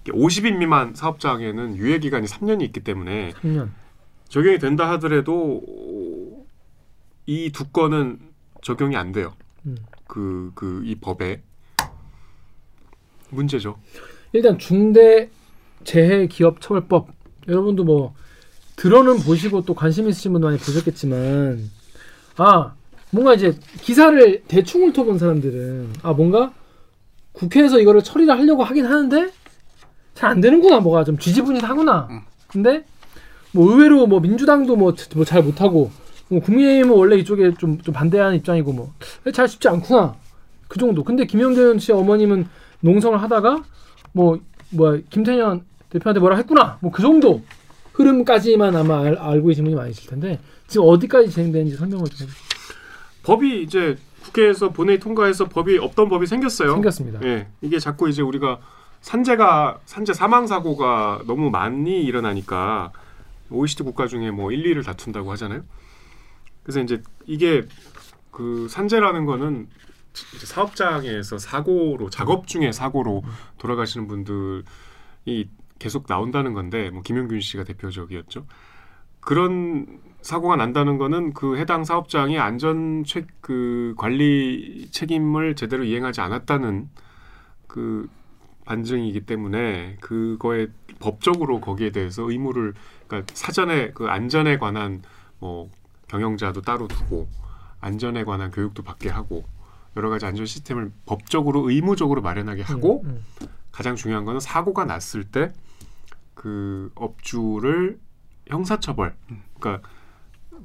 [0.06, 3.70] 50인 미만 사업장에는 유예 기간이 3년이 있기 때문에 3년.
[4.30, 5.62] 적용이 된다 하더라도
[7.28, 8.20] 이 두 건은
[8.62, 9.34] 적용이 안 돼요.
[9.66, 9.78] 음.
[10.08, 11.42] 그그 이 법에
[13.30, 13.78] 문제죠.
[14.34, 15.30] 일단 중대
[15.84, 17.10] 재해 기업 처벌법
[17.48, 18.14] 여러분도 뭐
[18.76, 21.70] 들어는 보시고 또 관심 있으신 분도 많이 보셨겠지만
[22.38, 22.74] 아
[23.12, 26.54] 뭔가 이제 기사를 대충 훑어본 사람들은 아 뭔가
[27.34, 29.32] 국회에서 이거를 처리를 하려고 하긴 하는데
[30.16, 32.08] 잘 안 되는구나 뭐가 좀 지지분이하구나.
[32.48, 32.84] 근데
[33.54, 34.94] 뭐 의외로 뭐 민주당도 뭐
[35.26, 35.92] 잘 못하고
[36.28, 38.94] 뭐 국민의힘은 원래 이쪽에 좀, 좀 반대하는 입장이고 뭐.
[39.34, 40.16] 잘 쉽지 않구나.
[40.68, 41.04] 그 정도.
[41.04, 42.48] 근데 김영균 씨 어머님은
[42.82, 43.64] 농성을 하다가
[44.14, 46.78] 뭐 뭐야 김태년 대표한테 뭐라 했구나.
[46.82, 47.42] 뭐 그 정도
[47.94, 52.30] 흐름까지만 아마 알, 알고 계신 분이 많으실 텐데 지금 어디까지 진행되는지 설명을 좀 해주세요.
[53.24, 56.72] 법이 이제 국회에서 본회의 통과해서 법이 없던 법이 생겼어요.
[56.74, 57.20] 생겼습니다.
[57.24, 58.60] 예, 이게 자꾸 이제 우리가
[59.02, 62.92] 산재가 산재 사망 사고가 너무 많이 일어나니까
[63.50, 65.64] OECD 국가 중에 뭐 1, 2를 다툰다고 하잖아요.
[66.64, 67.64] 그래서 이제 이게
[68.30, 69.68] 그 산재라는 거는
[70.14, 73.24] 사업장에서 사고로 작업 중에 사고로
[73.58, 78.46] 돌아가시는 분들이 계속 나온다는 건데 뭐 김용균 씨가 대표적이었죠.
[79.20, 86.90] 그런 사고가 난다는 거는 그 해당 사업장이 안전 책그 관리 책임을 제대로 이행하지 않았다는
[87.68, 88.08] 그
[88.66, 90.68] 반증이기 때문에 그거에
[91.00, 92.74] 법적으로 거기에 대해서 의무를
[93.08, 95.02] 그러니까 사전에 그 안전에 관한
[95.40, 95.70] 뭐
[96.08, 97.28] 경영자도 따로 두고
[97.80, 99.44] 안전에 관한 교육도 받게 하고
[99.98, 103.24] 여러 가지 안전 시스템을 법적으로 의무적으로 마련하게 하고 음,
[103.72, 105.52] 가장 중요한 거는 사고가 났을 때
[106.42, 108.00] 그 업주를
[108.48, 109.16] 형사처벌,
[109.60, 109.88] 그러니까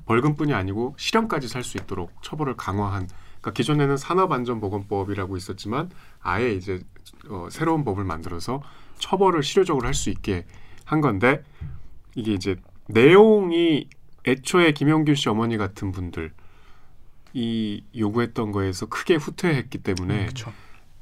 [0.07, 3.09] 벌금뿐이 아니고 실형까지 살 수 있도록 처벌을 강화한.
[3.43, 6.83] 그러니까 기존에는 산업안전보건법이라고 있었지만 아예 이제
[7.29, 8.63] 어, 새로운 법을 만들어서
[8.99, 10.45] 처벌을 실효적으로 할 수 있게
[10.85, 11.43] 한 건데
[12.15, 12.57] 이게 이제
[12.89, 13.89] 내용이
[14.27, 16.33] 애초에 김용균 씨 어머니 같은 분들
[17.35, 20.53] 이 요구했던 거에서 크게 후퇴했기 때문에 그렇죠.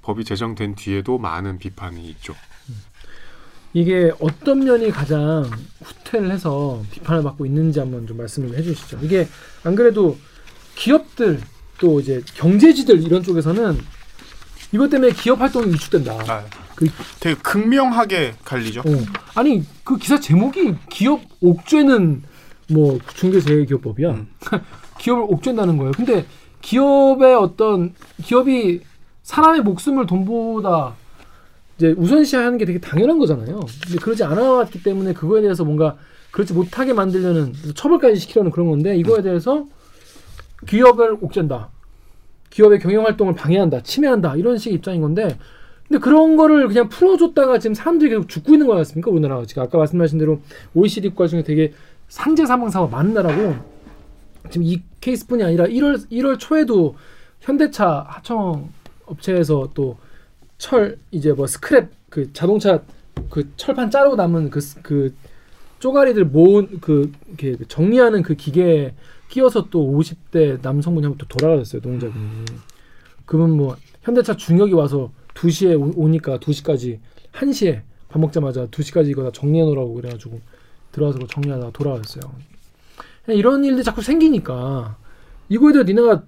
[0.03, 2.35] 법이 제정된 뒤에도 많은 비판이 있죠.
[3.73, 5.45] 이게 어떤 면이 가장
[5.83, 8.99] 후퇴를 해서 비판을 받고 있는지 한번 좀 말씀을 해주시죠.
[9.03, 9.27] 이게
[9.65, 10.17] 안 그래도
[10.77, 11.41] 기업들
[11.79, 13.79] 또 이제 경제지들 이런 쪽에서는
[14.75, 16.13] 이것 때문에 기업 활동이 위축된다.
[16.29, 16.89] 아, 그-
[17.21, 18.81] 되게 극명하게 갈리죠.
[18.81, 18.85] 어.
[19.37, 22.25] 아니 그 기사 제목이 기업 옥죄는
[22.71, 24.11] 뭐 중개재해기업법이야.
[24.11, 24.29] 음.
[24.99, 25.93] 기업을 옥죄다는 거예요.
[25.93, 26.27] 근데
[26.61, 28.81] 기업의 어떤 기업이
[29.23, 30.95] 사람의 목숨을 돈보다
[31.79, 33.61] 이제 우선시하는 게 되게 당연한 거잖아요.
[33.85, 35.97] 근데 그러지 않아왔기 때문에 그거에 대해서 뭔가
[36.33, 39.67] 그렇지 못하게 만들려는 처벌까지 시키려는 그런 건데 이거에 대해서
[40.67, 41.71] 기업을 옥죄다.
[42.55, 45.37] 기업의 경영 활동을 방해한다, 침해한다 이런 식의 입장인 건데
[45.89, 49.11] 근데 그런 거를 그냥 풀어줬다가 지금 사람들이 계속 죽고 있는 거 같습니까?
[49.11, 50.41] 우리나라가 지금 아까 말씀하신 대로
[50.75, 51.73] OECD 국가 중에 되게
[52.09, 53.55] 산재 사망 사고가 많은 나라고
[54.51, 56.95] 지금 이 케이스뿐이 아니라 1월 1월 초에도
[57.41, 58.69] 현대차 하청
[59.07, 59.97] 업체에서 또
[60.57, 62.81] 철 이제 뭐 스크랩 그 자동차
[63.29, 65.13] 그 철판 자르고 남은 그, 스- 그
[65.81, 68.95] 쪼가리들 모은 그 이렇게 정리하는 그 기계에
[69.35, 72.25] 끼어서 또 50대 남성분이 한번 또 돌아가셨어요 노동자분이.
[73.27, 77.01] 그분 뭐 현대차 중역이 와서 2시에 오, 오니까 2시까지
[77.33, 80.41] 1시에 밥 먹자마자 2시까지 이거 다 정리해 놓으라고 그래가지고
[80.93, 82.33] 들어와서 정리하다가 돌아가셨어요.
[83.29, 84.97] 이런 일들이 자꾸 생기니까
[85.49, 86.23] 이거에 대해 니네가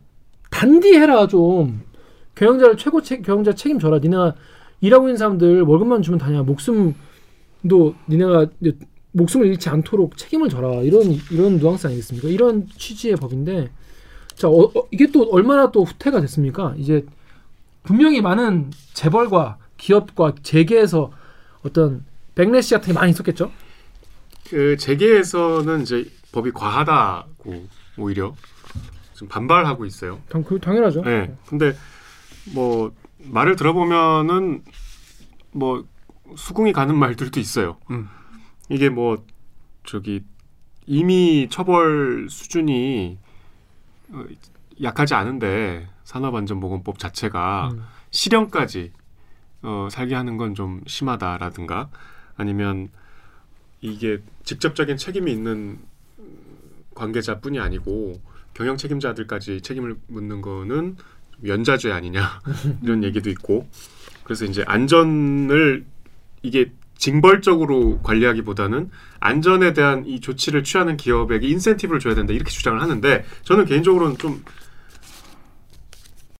[0.50, 1.82] 단디해라 좀.
[2.34, 4.00] 경영자를 최고 책 경영자 책임져라.
[4.00, 4.34] 니네가
[4.80, 6.42] 일하고 있는 사람들 월급만 주면 다냐.
[6.42, 8.46] 목숨도 니네가
[9.16, 13.70] 목숨을 잃지 않도록 책임을 져라 이런 이런 뉘앙스 아니겠습니까 이런 취지의 법인데
[14.34, 17.04] 자 어, 어, 이게 또 얼마나 또 후퇴가 됐습니까 이제
[17.82, 21.10] 분명히 많은 재벌과 기업과 재계에서
[21.62, 23.50] 어떤 백래시 같은 게 많이 있었겠죠
[24.50, 27.66] 그 재계에서는 이제 법이 과하다고
[27.98, 28.34] 오히려
[29.14, 30.20] 좀 반발하고 있어요.
[30.28, 31.34] 당, 그 당연하죠 네.
[31.46, 31.74] 근데
[32.54, 34.62] 뭐 말을 들어보면은
[35.52, 35.84] 뭐
[36.36, 37.78] 수긍이 가는 말들도 있어요.
[37.90, 38.08] 음.
[38.68, 39.24] 이게 뭐
[39.84, 40.22] 저기
[40.86, 43.18] 이미 처벌 수준이
[44.10, 44.24] 어,
[44.82, 47.82] 약하지 않은데 산업안전보건법 자체가 음.
[48.10, 48.92] 실형까지
[49.62, 51.90] 어, 살게 하는 건 좀 심하다라든가
[52.36, 52.88] 아니면
[53.80, 55.78] 이게 직접적인 책임이 있는
[56.94, 58.20] 관계자뿐이 아니고
[58.54, 60.96] 경영 책임자들까지 책임을 묻는 거는
[61.44, 62.40] 연자죄 아니냐
[62.82, 63.68] 이런 얘기도 있고
[64.24, 65.84] 그래서 이제 안전을
[66.42, 73.24] 이게 징벌적으로 관리하기보다는 안전에 대한 이 조치를 취하는 기업에게 인센티브를 줘야 된다 이렇게 주장을 하는데
[73.44, 74.42] 저는 개인적으로는 좀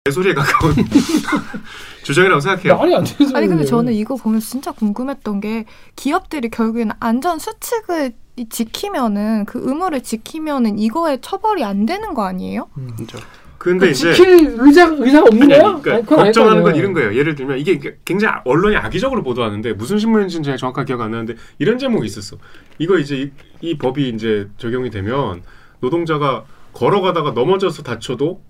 [0.05, 0.75] 개소리에 가까운
[2.05, 2.77] 주장이라고 생각해요.
[2.79, 3.65] 말이 안 되는 아니 근데.
[3.65, 5.65] 저는 이거 보면서 진짜 궁금했던 게
[5.97, 12.69] 기업들이 결국에는 안전 수칙을 이- 지키면은 그 의무를 지키면은 이거에 처벌이 안 되는 거 아니에요?
[12.97, 13.19] 진짜.
[13.67, 15.81] 근데 그러니까 이제 지킬 의자 의사가 없는 아니, 거야?
[15.81, 16.77] 그러니까 아니, 걱정하는 건.
[16.77, 17.17] 이런 거예요.
[17.17, 21.77] 예를 들면 이게 굉장히 언론이 악의적으로 보도하는데 무슨 신문인지는 제가 정확하게 기억 안 나는데 이런
[21.77, 22.37] 제목이 있었어.
[22.79, 25.43] 이거 이제 이, 이 법이 이제 적용이 되면
[25.81, 28.41] 노동자가 걸어가다가 넘어져서 다쳐도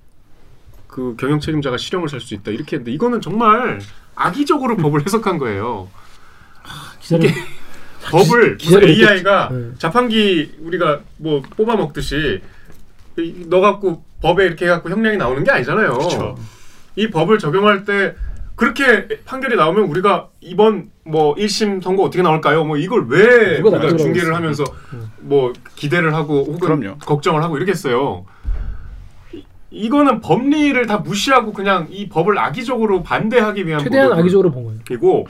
[0.87, 3.81] 그 경영 책임자가 실형을 살 수 있다 이렇게 했는데 이거는 정말
[4.17, 5.89] 악의적으로 법을 해석한 거예요.
[7.01, 7.31] 기자를
[8.11, 9.71] 법을 무슨 기자를 AI가 네.
[9.79, 12.43] 자판기 우리가 뭐 뽑아 먹듯이
[13.19, 15.93] 이- 너 갖고 법에 이렇게 해갖고 형량이 나오는 게 아니잖아요.
[15.99, 16.37] 그쵸.
[16.97, 18.15] 이 법을 적용할 때
[18.57, 22.65] 그렇게 판결이 나오면 우리가 이번 뭐 1심 선고 어떻게 나올까요?
[22.65, 24.35] 뭐 이걸 왜 우리가 중계를?
[24.35, 25.13] 하면서 음.
[25.21, 26.99] 뭐 기대를 하고 혹은 그럼요.
[26.99, 28.25] 걱정을 하고 이러겠어요.
[29.33, 34.81] 이- 이거는 법리를 다 무시하고 그냥 이 법을 악의적으로 반대하기 위한 최대한 악의적으로 본 거예요.
[34.89, 35.27] 그리고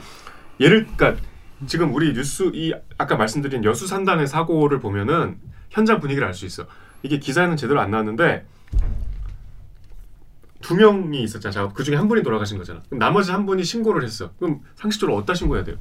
[0.59, 1.21] 예를 그러니까
[1.67, 5.35] 지금 우리 뉴스 이 아까 말씀드린 여수 산단의 사고를 보면은
[5.69, 6.63] 현장 분위기를 알 수 있어.
[7.03, 8.45] 이게 기사에는 제대로 안 나왔는데
[10.61, 11.69] 두 명이 있었잖아.
[11.69, 12.81] 그 중에 한 분이 돌아가신 거잖아.
[12.87, 14.31] 그럼 나머지 한 분이 신고를 했어.
[14.39, 15.77] 그럼 상식적으로 어디다 신고해야 돼요?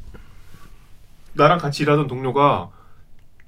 [1.32, 2.70] 나랑 같이 일하던 동료가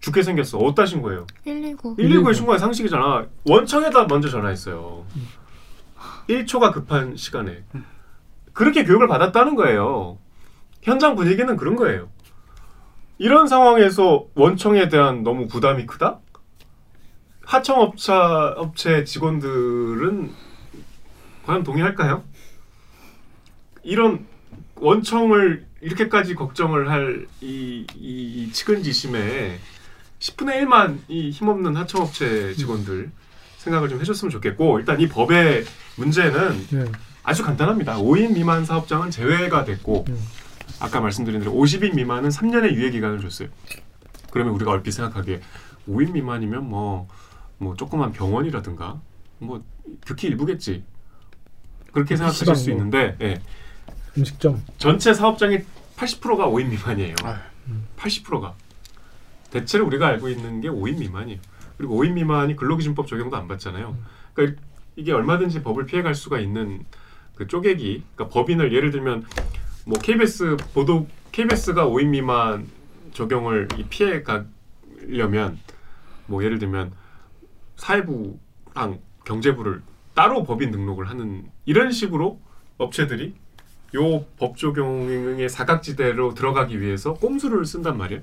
[0.00, 0.58] 죽게 생겼어.
[0.58, 1.26] 어디다 신고해요?
[1.44, 1.96] 119.
[1.96, 3.26] 119에 신고해 상식이잖아.
[3.44, 5.04] 원청에다 먼저 전화했어요.
[6.28, 7.64] 1초가 급한 시간에.
[8.52, 10.18] 그렇게 교육을 받았다는 거예요.
[10.82, 12.08] 현장 분위기는 그런 거예요.
[13.18, 16.18] 이런 상황에서 원청에 대한 너무 부담이 크다?
[17.48, 20.30] 하청업체 업체 직원들은
[21.46, 22.22] 과연 동의할까요?
[23.82, 24.26] 이런
[24.76, 29.58] 원청을 이렇게까지 걱정을 할이 이 측은지심에
[30.18, 33.10] 10분의 1만 이 힘없는 하청업체 직원들
[33.56, 35.64] 생각을 좀 해줬으면 좋겠고 일단 이 법의
[35.96, 36.84] 문제는 네.
[37.22, 37.96] 아주 간단합니다.
[37.96, 40.18] 5인 미만 사업장은 제외가 됐고 음.
[40.80, 43.48] 아까 말씀드린 대로 50인 미만은 3년의 유예 기간을 줬어요.
[44.30, 45.40] 그러면 우리가 얼핏 생각하기에
[45.88, 47.08] 5인 미만이면 뭐,
[47.58, 49.00] 뭐 조그만 병원이라든가
[49.38, 49.62] 뭐
[50.06, 50.84] 극히 일부겠지.
[51.92, 52.78] 그렇게 생각하실 시방 수 뭐.
[52.78, 53.40] 있는데 예.
[54.16, 54.62] 음식점.
[54.78, 55.64] 전체 사업장의
[55.96, 57.14] 80%가 5인 미만이에요.
[57.24, 57.36] 아유.
[57.96, 58.54] 80%가.
[59.50, 61.40] 대체로 우리가 알고 있는 게 5인 미만이에요.
[61.76, 63.96] 그리고 5인 미만이 근로기준법 적용도 안 받잖아요.
[64.34, 64.60] 그러니까
[64.96, 66.84] 이게 얼마든지 법을 피해갈 수가 있는
[67.34, 68.04] 그 쪼개기.
[68.14, 69.24] 그러니까 법인을 예를 들면
[69.86, 72.68] 뭐 KBS 보도 KBS가 5인 미만
[73.14, 75.58] 적용을 이 피해 가려면
[76.26, 76.92] 뭐 예를 들면
[77.78, 79.82] 사회부랑 경제부를
[80.14, 82.38] 따로 법인 등록을 하는 이런 식으로
[82.76, 83.34] 업체들이
[83.94, 88.20] 요 법 적용의 사각지대로 들어가기 위해서 꼼수를 쓴단 말이에요.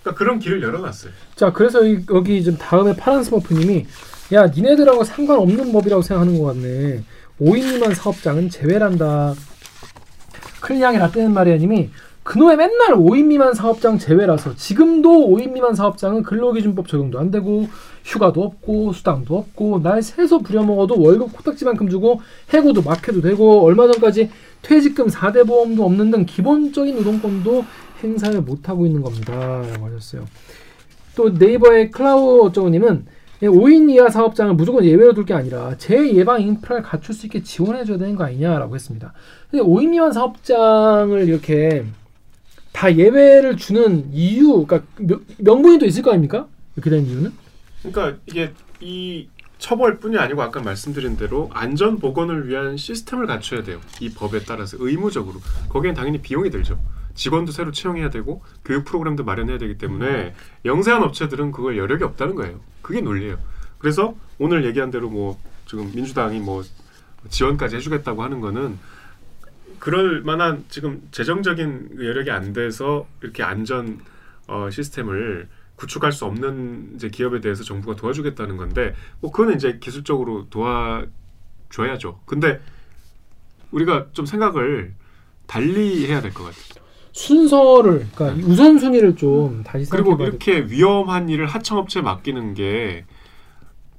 [0.00, 1.12] 그러니까 그런 길을 열어놨어요.
[1.36, 3.86] 자, 그래서 이- 여기 좀 다음에 파란 스머프님이
[4.32, 7.04] 야, 니네들하고 상관없는 법이라고 생각하는 것 같네.
[7.40, 9.34] 5인 미만 사업장은 제외란다.
[10.62, 11.90] 클리앙의 라떼는 마리아님이
[12.24, 17.66] 그놈의 맨날 5인 미만 사업장 제외라서 지금도 5인 미만 사업장은 근로기준법 적용도 안 되고
[18.04, 23.90] 휴가도 없고 수당도 없고 날 새서 부려먹어도 월급 코딱지만큼 주고 해고도 막 해도 되고 얼마
[23.90, 24.30] 전까지
[24.62, 27.64] 퇴직금 4대 보험도 없는 등 기본적인 노동권도
[28.04, 29.32] 행사를 못하고 있는 겁니다.
[29.72, 30.24] 라고 하셨어요.
[31.16, 33.06] 또 네이버의 클라우 어쩌고님은
[33.42, 38.14] 5인 이하 사업장을 무조건 예외로 둘 게 아니라 재예방 인프라를 갖출 수 있게 지원해줘야 되는
[38.14, 39.12] 거 아니냐라고 했습니다.
[39.50, 41.84] 근데 5인 미만 사업장을 이렇게
[42.72, 46.46] 다 예외를 주는 이유, 그러니까 명- 명분이 또 있을 거 아닙니까?
[46.76, 47.32] 이렇게 된 이유는?
[47.82, 53.80] 그러니까 이게 이 처벌뿐이 아니고 아까 말씀드린 대로 안전 보건을 위한 시스템을 갖춰야 돼요.
[54.00, 56.78] 이 법에 따라서 의무적으로 거기엔 당연히 비용이 들죠.
[57.14, 62.58] 직원도 새로 채용해야 되고 교육 프로그램도 마련해야 되기 때문에 영세한 업체들은 그걸 여력이 없다는 거예요.
[62.80, 63.38] 그게 논리예요.
[63.78, 66.64] 그래서 오늘 얘기한 대로 뭐 지금 민주당이 뭐
[67.28, 68.78] 지원까지 해주겠다고 하는 거는
[69.82, 73.98] 그럴 만한 지금 재정적인 여력이 안 돼서 이렇게 안전
[74.46, 80.46] 어, 시스템을 구축할 수 없는 이제 기업에 대해서 정부가 도와주겠다는 건데 뭐 그거는 이제 기술적으로
[80.50, 82.20] 도와줘야죠.
[82.26, 82.60] 근데
[83.72, 84.94] 우리가 좀 생각을
[85.48, 86.86] 달리 해야 될 것 같아요.
[87.10, 93.04] 순서를, 그러니까 이 우선순위를 좀 다시 그리고 이렇게 위험한 일을 하청업체에 맡기는 게그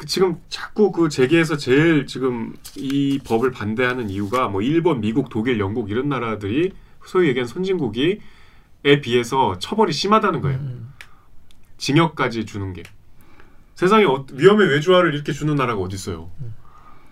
[0.05, 5.89] 지금 자꾸 그 재계에서 제일 지금 이 법을 반대하는 이유가 뭐 일본, 미국, 독일, 영국
[5.89, 6.73] 이런 나라들이
[7.05, 8.19] 소위 얘기한 선진국이에
[9.01, 10.59] 비해서 처벌이 심하다는 거예요.
[10.59, 10.93] 음.
[11.77, 12.83] 징역까지 주는 게
[13.75, 16.29] 세상에 어, 위험의 외주화를 이렇게 주는 나라가 어디 있어요?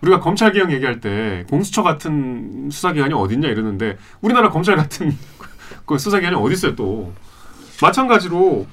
[0.00, 5.16] 우리가 검찰 개혁 얘기할 때 공수처 같은 수사기관이 어딨냐 이러는데 우리나라 검찰 같은
[5.86, 7.12] 그 수사기관이 어디 있어요 또
[7.80, 8.66] 마찬가지로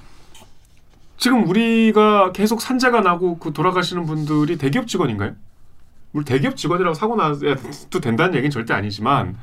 [1.19, 5.35] 지금 우리가 계속 산재가 나고 그 돌아가시는 분들이 대기업 직원인가요?
[6.13, 9.37] 우리 대기업 직원이라고 사고 나도 된다는 얘기는 절대 아니지만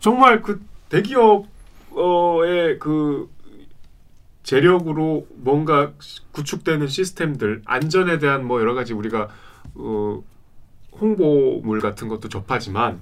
[0.00, 3.28] 정말 그 대기업의 그
[4.44, 5.92] 재력으로 뭔가
[6.32, 9.28] 구축되는 시스템들 안전에 대한 뭐 여러 가지 우리가
[9.74, 10.22] 어,
[10.98, 13.00] 홍보물 같은 것도 접하지만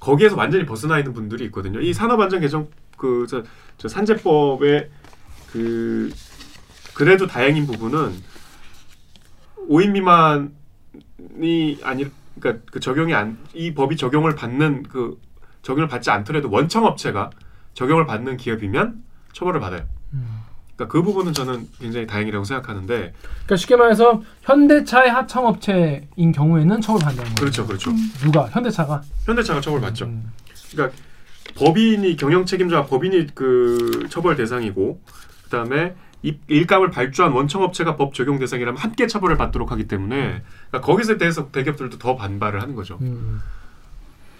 [0.00, 1.80] 거기에서 완전히 벗어나 있는 분들이 있거든요.
[1.80, 3.44] 이 산업안전 개정 그저
[3.78, 4.90] 저 산재법의
[5.52, 6.10] 그
[6.94, 8.14] 그래도 다행인 부분은
[9.68, 12.06] 5인 미만이 아니
[12.38, 15.18] 그러니까 그 적용이 안 이 법이 적용을 받는 그
[15.62, 17.30] 적용을 받지 않더라도 원청 업체가
[17.74, 19.02] 적용을 받는 기업이면
[19.32, 19.82] 처벌을 받아요.
[20.12, 20.26] 음.
[20.76, 27.34] 그러니까 그 부분은 저는 굉장히 다행이라고 생각하는데 그러니까 쉽게 말해서 현대차의 하청 업체인 경우에는 처벌받는다는
[27.34, 27.34] 거예요.
[27.36, 27.92] 그렇죠, 그렇죠.
[28.22, 28.46] 누가?
[28.48, 29.00] 현대차가?
[29.24, 30.06] 현대차가 처벌받죠.
[30.06, 30.32] 음.
[30.72, 30.96] 그러니까
[31.56, 35.00] 법인이 경영 책임자 법인이 그 처벌 대상이고
[35.44, 35.92] 그다음에 이-
[36.48, 41.98] 일감을 발주한 원청업체가 법 적용 대상이라면 함께 처벌을 받도록 하기 때문에 그러니까 거기서 대해서 대기업들도
[41.98, 42.98] 더 반발을 하는 거죠.
[43.02, 43.40] 음.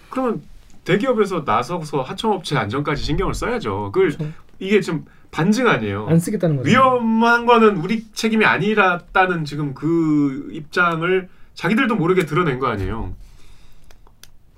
[0.09, 0.41] 그러면
[0.83, 3.91] 대기업에서 나서서 하청업체 안전까지 신경을 써야죠.
[3.93, 4.31] 그걸 그렇죠.
[4.59, 6.07] 이게 좀 반증 아니에요.
[6.07, 6.69] 안 쓰겠다는 거죠.
[6.69, 13.13] 위험한 거는 우리 책임이 아니라다는 지금 그 입장을 자기들도 모르게 드러낸 거 아니에요.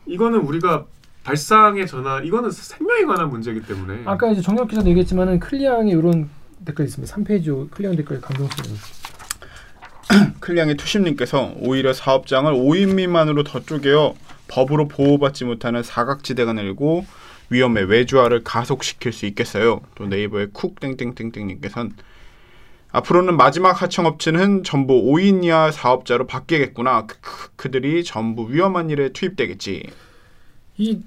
[0.05, 0.85] 이거는 우리가
[1.23, 6.29] 발상의 전환, 이거는 생명에 관한 문제이기 때문에 아까 이제 정혁 기자도 얘기했지만은 클리앙에 이런
[6.65, 7.15] 댓글이 있습니다.
[7.15, 8.55] 3페이지 클리앙 댓글 강동수
[10.39, 14.15] 클리앙의 투심님께서 오히려 사업장을 5인 미만으로 더 쪼개어
[14.47, 17.05] 법으로 보호받지 못하는 사각지대가 늘고
[17.49, 19.81] 위험의 외주화를 가속시킬 수 있겠어요.
[19.95, 21.91] 또 네이버의 쿡 땡땡땡땡님께서는
[22.91, 27.05] 앞으로는 마지막 하청업체는 전부 5인 이하 사업자로 바뀌겠구나.
[27.05, 29.83] 그, 그, 그들이 전부 위험한 일에 투입되겠지.
[30.77, 30.99] 이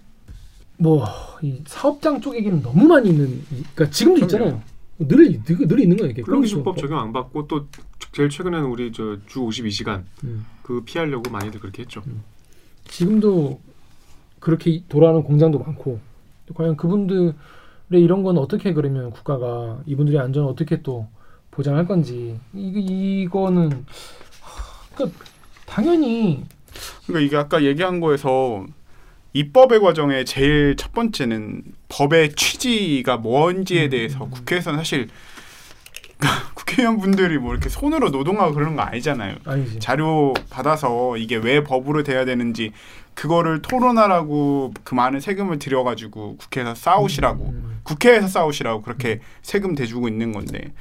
[0.79, 1.05] 뭐
[1.43, 4.21] 이 사업장 쪽 얘기는 너무 많이 있는 이- 그러니까 지금도.
[4.25, 4.63] 있잖아요.
[5.09, 6.15] 늘, 늘, 늘 있는 거예요.
[6.15, 6.77] 근로기준법.
[6.79, 7.67] 적용 안 받고 또
[8.13, 10.45] 제일 최근에는 우리 저 주 52시간 음.
[10.63, 12.03] 그 피하려고 많이들 그렇게 했죠.
[12.85, 13.61] 지금도
[14.41, 16.01] 그렇게 이- 돌아가는 공장도 많고
[16.55, 17.33] 과연 그분들의
[17.93, 21.07] 이런 건 어떻게 그러면 국가가 이분들의 안전을 어떻게 또
[21.51, 23.71] 보장할 건지 이, 이거는
[24.41, 25.19] 하, 그러니까
[25.67, 26.45] 당연히
[27.07, 28.67] 그러니까 이게 아까 얘기한 거에서
[29.33, 35.09] 입법의 과정에 제일 첫 번째는 법의 취지가 뭔지에 대해서 국회에서는 사실
[36.55, 39.37] 국회의원분들이 뭐 이렇게 손으로 노동하고 그러는 거 아니잖아요.
[39.45, 39.79] 아니지.
[39.79, 42.73] 자료 받아서 이게 왜 법으로 돼야 되는지
[43.15, 47.81] 그거를 토론하라고 그 많은 세금을 들여가지고 국회에서 싸우시라고 음.
[47.83, 50.73] 국회에서 싸우시라고 그렇게 세금 대주고 있는 건데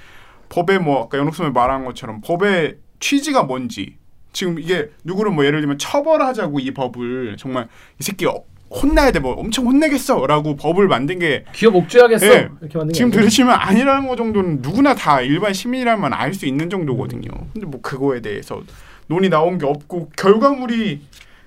[0.49, 3.98] 법에 뭐 아까 연옥선이 말한 것처럼 법의 취지가 뭔지
[4.31, 7.67] 지금 이게 누구를 뭐 예를 들면 처벌하자고 이 법을 정말
[7.99, 12.49] 이 새끼 어, 혼나야 돼 뭐 엄청 혼내겠어라고 법을 만든 게 기업 옥죄하겠어 예.
[12.61, 13.19] 이렇게 만든 게 지금 아니고.
[13.19, 17.29] 들으시면 아니라는 거 정도는 누구나 다 일반 시민이라면 알 수 있는 정도거든요.
[17.53, 18.61] 근데 뭐 그거에 대해서
[19.07, 21.01] 논의 나온 게 없고 결과물이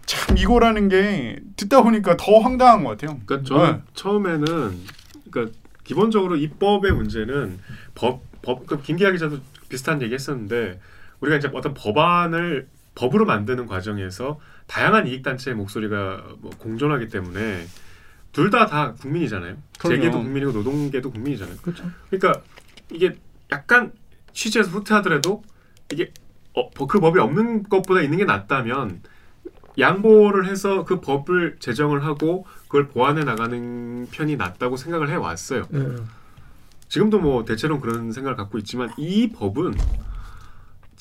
[0.04, 3.18] 참 이거라는 게 듣다 보니까 더 황당한 것 같아요.
[3.24, 3.78] 그러니까 저는 네.
[3.94, 4.78] 처음에는
[5.30, 7.58] 그러니까 기본적으로 입법의 문제는
[7.94, 10.80] 법 법 그 김기아 기자도 비슷한 얘기 했었는데
[11.22, 17.64] 우리가 이제 어떤 법안을 법으로 만드는 과정에서 다양한 이익 단체의 목소리가 뭐 공존하기 때문에
[18.32, 19.56] 둘 다다 국민이잖아요.
[19.78, 19.96] 그럼요.
[19.96, 21.56] 재계도 국민이고 노동계도 국민이잖아요.
[21.62, 21.84] 그렇죠.
[22.10, 22.42] 그러니까
[22.90, 23.16] 이게
[23.50, 23.92] 약간
[24.32, 25.42] 취지에서 후퇴하더라도
[25.92, 26.12] 이게
[26.54, 29.00] 어, 버- 그 법이 없는 것보다 있는 게 낫다면
[29.78, 35.66] 양보를 해서 그 법을 제정을 하고 그걸 보완해 나가는 편이 낫다고 생각을 해 왔어요.
[35.72, 35.86] 예.
[36.88, 39.74] 지금도 뭐 대체로 그런 생각을 갖고 있지만 이 법은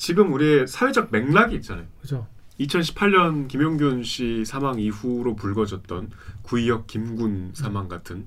[0.02, 1.86] 지금 우리의 사회적 맥락이 있잖아요.
[2.00, 2.26] 그죠.
[2.58, 6.10] 2018년 김용균 씨 사망 이후로 불거졌던
[6.42, 8.26] 구이역 김군 사망 같은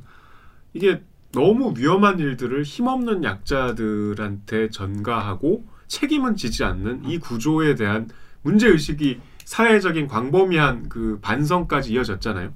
[0.74, 1.02] 이게
[1.34, 8.10] 너무 위험한 일들을 힘없는 약자들한테 전가하고 책임은 지지 않는 이 구조에 대한
[8.42, 12.54] 문제 의식이 사회적인 광범위한 그 반성까지 이어졌잖아요.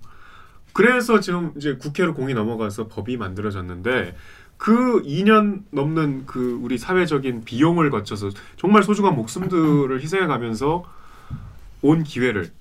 [0.71, 4.15] 그래서 지금 이제 국회로 공이 넘어가서 법이 만들어졌는데
[4.59, 10.83] 그 2년 넘는 그 우리 사회적인 비용을 거쳐서 정말 소중한 목숨들을 희생해 가면서
[11.81, 12.51] 온 기회를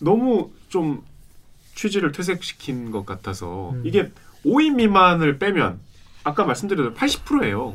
[0.00, 1.02] 너무 좀
[1.74, 3.82] 취지를 퇴색시킨 것 같아서 음.
[3.86, 4.12] 이게
[4.44, 5.80] 5인 미만을 빼면
[6.24, 7.74] 아까 말씀드린 80%예요.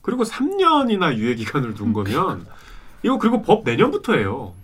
[0.00, 2.46] 그리고 3년이나 유예 기간을 둔 거면
[3.02, 4.54] 이거 그리고 법 내년부터예요.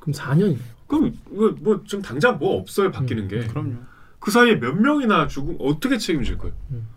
[0.00, 0.58] 그럼 4년이네요.
[0.86, 3.46] 그럼 이거 뭐 지금 당장 뭐 없어요 바뀌는 게.
[3.46, 3.76] 그럼요.
[4.18, 6.54] 그 사이에 몇 명이나 죽음 어떻게 책임질 거예요?
[6.72, 6.91] 음.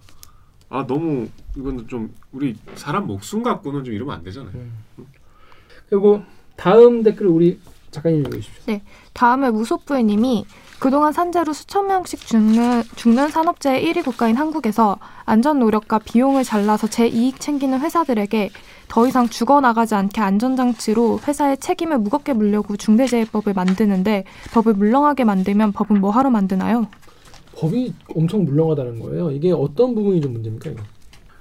[0.70, 4.54] 아 너무 이건 좀 우리 사람 목숨 갖고는 좀 이러면 안 되잖아요.
[5.90, 6.24] 그리고
[6.56, 7.60] 다음 댓글 우리
[7.92, 8.80] 작가님 읽어주십시오.
[9.14, 10.46] 다음에 무소부회님이
[10.80, 17.08] 그동안 산재로 수천 명씩 죽는, 죽는 산업재의 1위 국가인 한국에서 안전 노력과 비용을 잘라서 제
[17.08, 18.50] 이익 챙기는 회사들에게
[18.90, 26.02] 더 이상 죽어나가지 않게 안전장치로 회사의 책임을 무겁게 물려고 중대재해법을 만드는데 법을 물렁하게 만들면 법은
[26.02, 26.88] 뭐하러 만드나요?
[27.56, 29.32] 법이 엄청 물렁하다는 거예요.
[29.32, 30.72] 이게 어떤 부분이 좀 문제입니까?
[30.72, 30.84] 이거?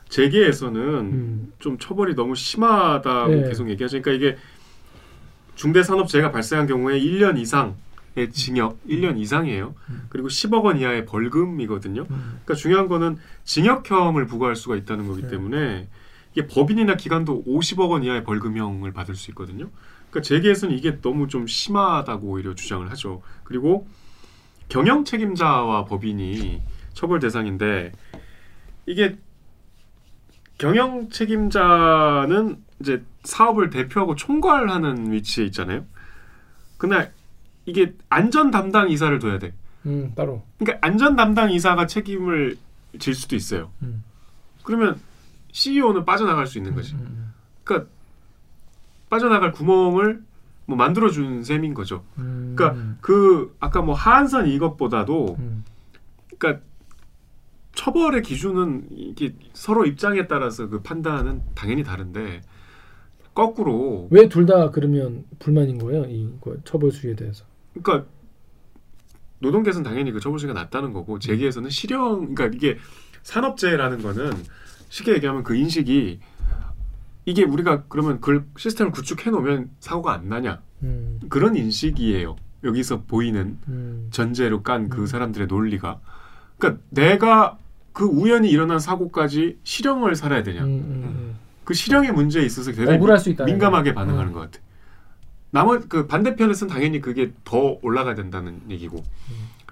[0.09, 1.53] 재계에서는 음.
[1.59, 3.48] 좀 처벌이 너무 심하다고 네.
[3.48, 4.00] 계속 얘기하죠.
[4.00, 4.38] 그러니까 이게
[5.57, 7.77] 중대산업재해가 발생한 경우에 1년 이상
[8.16, 9.74] 의 징역, 1년 이상이에요.
[10.09, 12.03] 그리고 10억 원 이하의 벌금이거든요.
[12.03, 12.07] 음.
[12.44, 15.29] 그러니까 중요한 거는 징역형을 부과할 수가 있다는 거기 네.
[15.29, 15.88] 때문에
[16.33, 19.68] 이게 법인이나 기관도 50억 원 이하의 벌금형을 받을 수 있거든요.
[20.11, 23.20] 그러니까 재계에서는 이게 너무 좀 심하다고 오히려 주장을 하죠.
[23.42, 23.88] 그리고
[24.68, 26.62] 경영 책임자와 법인이
[26.94, 27.92] 처벌 대상인데
[28.87, 29.16] 이게
[30.59, 35.85] 경영 책임자는 이제 사업을 대표하고 총괄하는 위치에 있잖아요.
[36.77, 37.12] 그날
[37.66, 39.53] 이게 안전 담당 이사를 둬야 돼.
[39.87, 40.44] 음, 따로.
[40.59, 42.57] 그러니까 안전 담당 이사가 책임을
[42.98, 43.70] 질 수도 있어요.
[43.83, 44.05] 음.
[44.62, 45.00] 그러면
[45.53, 46.95] CEO는 빠져나갈 수 있는 거지.
[46.95, 47.32] 음,
[47.64, 47.91] 그러니까
[49.09, 50.22] 빠져나갈 구멍을
[50.66, 52.04] 뭐 만들어 준 셈인 거죠.
[52.18, 52.54] 음.
[52.56, 55.64] 그러니까 그 아까 뭐 하한선 이것보다도 음.
[56.38, 56.62] 그러니까
[57.74, 62.42] 처벌의 기준은 이게 서로 입장에 따라서 그 판단은 당연히 다른데
[63.34, 66.04] 거꾸로 왜 둘 다 그러면 불만인 거예요?
[66.04, 67.44] 이 거, 처벌 수위에 대해서.
[67.74, 68.08] 그러니까
[69.40, 72.78] 노동계에서는 당연히 그 처벌 수위가 낮다는 거고 재계에서는 실형 그러니까 이게
[73.24, 74.32] 산업재해라는 거는
[74.88, 76.20] 쉽게 얘기하면 그 인식이
[77.27, 81.20] 이게 우리가 그러면 그 시스템을 구축해 놓으면 사고가 안 나냐 음.
[81.29, 82.37] 그런 인식이에요.
[82.64, 84.09] 여기서 보이는 음.
[84.11, 85.07] 전제로 깐그 음.
[85.07, 86.01] 사람들의 논리가
[86.59, 87.59] 그러니까 내가
[87.93, 92.99] 그 우연히 일어난 사고까지 실형을 살아야 되냐 음, 음, 그 실형의 문제에 있어서 대단히.
[93.45, 94.33] 민감하게 반응하는 음.
[94.33, 94.59] 것 같아.
[95.51, 99.05] 나머 그 반대편에서는 당연히 그게 더 올라가야 된다는 얘기고.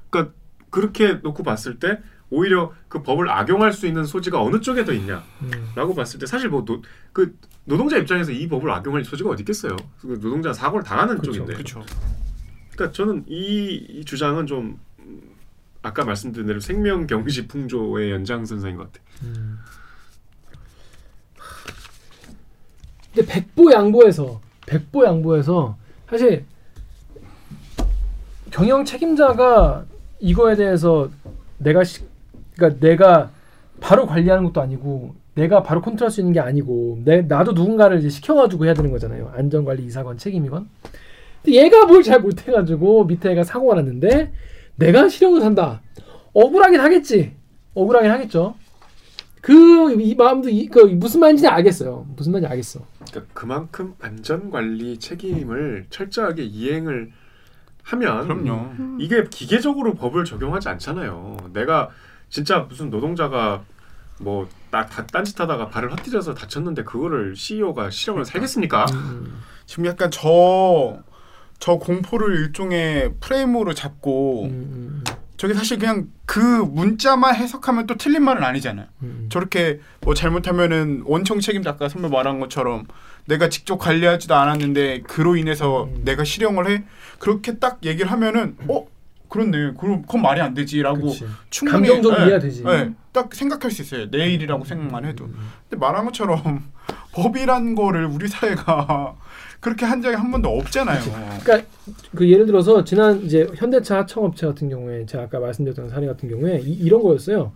[0.09, 0.33] 그러니까
[0.71, 1.99] 그렇게 놓고 봤을 때
[2.33, 5.95] 오히려 그 법을 악용할 수 있는 소지가 어느 쪽에 더 있냐라고 음.
[5.95, 6.65] 봤을 때 사실 뭐
[7.13, 9.77] 그 노동자 입장에서 이 법을 악용할 소지가 어디 있겠어요.
[10.01, 11.33] 그 노동자 사고를 당하는 그렇죠.
[11.33, 11.53] 쪽인데.
[11.53, 11.85] 그렇죠.
[12.73, 15.21] 그러니까 저는 이, 이 주장은 좀 음,
[15.83, 19.05] 아까 말씀드린 대로 생명 경시 풍조의 연장선상인 것 같아.
[19.25, 19.59] 음.
[23.15, 25.77] 근데 백보 양보해서 백보 양보해서
[26.09, 26.47] 사실
[28.51, 29.85] 경영 책임자가
[30.19, 31.11] 이거에 대해서
[31.59, 32.01] 내가 시,
[32.63, 33.31] 그러니까 내가
[33.81, 38.09] 바로 관리하는 것도 아니고 내가 바로 컨트롤할 수 있는 게 아니고 내 나도 누군가를 이제
[38.09, 39.33] 시켜가지고 해야 되는 거잖아요.
[39.35, 40.69] 안전관리 이사건 책임이건.
[41.43, 44.33] 근데 얘가 뭘 잘 못해가지고 밑에 애가 사고가 났는데
[44.77, 45.81] 내가 실형을 산다.
[46.35, 47.33] 억울하긴 하겠지.
[47.75, 48.55] 억울하긴 하겠죠.
[49.41, 52.07] 그 이 마음도 이, 그 무슨 말인지 알겠어요.
[52.17, 52.81] 무슨 말인지 알겠어.
[53.11, 57.11] 그러니까 그만큼 안전 관리 책임을 철저하게 이행을
[57.83, 58.99] 하면 그럼요.
[59.01, 61.37] 이게 기계적으로 법을 적용하지 않잖아요.
[61.53, 61.91] 내가
[62.33, 63.63] 진짜 무슨 노동자가
[64.19, 68.87] 뭐 나, 다, 딴짓하다가 발을 헛디뎌서 다쳤는데 그거를 CEO가 실형을 살겠습니까?
[68.95, 69.43] 음.
[69.67, 71.03] 지금 약간 저,
[71.59, 75.05] 저 공포를 일종의 프레임으로 잡고 음,
[75.37, 78.87] 저게 사실 그냥 그 문자만 해석하면 또 틀린 말은 아니잖아요.
[79.03, 82.87] 음, 저렇게 뭐 잘못하면은 원청 책임자 아까 선배 말한 것처럼
[83.27, 86.01] 내가 직접 관리하지도 않았는데 그로 인해서 음.
[86.05, 86.85] 내가 실형을 해
[87.19, 88.87] 그렇게 딱 얘기를 하면은 어
[89.33, 91.25] 그렇네 그럼 그건 말이 안 되지라고 그치.
[91.49, 92.63] 충분히 감정적으로 예, 이해가 되지.
[92.67, 95.25] 예, 딱 생각할 수 있어요 내 일이라고 생각만 해도
[95.69, 96.65] 근데 말한 것처럼
[97.13, 99.17] 법이란 거를 우리 사회가
[99.61, 101.01] 그렇게 한 적이 한 번도 없잖아요.
[101.43, 101.69] 그러니까
[102.17, 106.61] 그 예를 들어서 지난 이제 현대차 하청업체 같은 경우에 제가 아까 말씀드렸던 사례 같은 경우에
[106.65, 107.53] 이, 런 거였어요.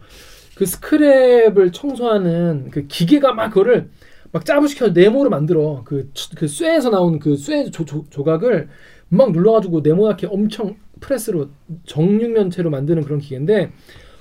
[0.54, 3.90] 그 스크랩을 청소하는 그 기계가 막 그거를
[4.30, 8.68] 막 짜부시켜서 네모로 만들어 그, 그 쇠에서 나온 그 쇠 조각을
[9.08, 11.48] 막 눌러가지고 네모나게 엄청 프레스로
[11.86, 13.72] 정육면체로 만드는 그런 기계인데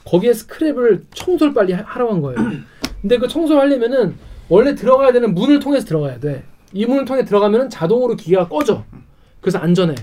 [0.06, 2.38] 거기에 스크랩을 청소를 빨리 하- 하라고 한 거예요.
[3.02, 4.16] 근데 그 청소를 하려면은
[4.50, 6.44] 원래 들어가야 되는 문을 통해서 들어가야 돼.
[6.74, 8.84] 이 문을 통해 들어가면은 자동으로 기계가 꺼져.
[9.42, 9.96] 그래서 안전해.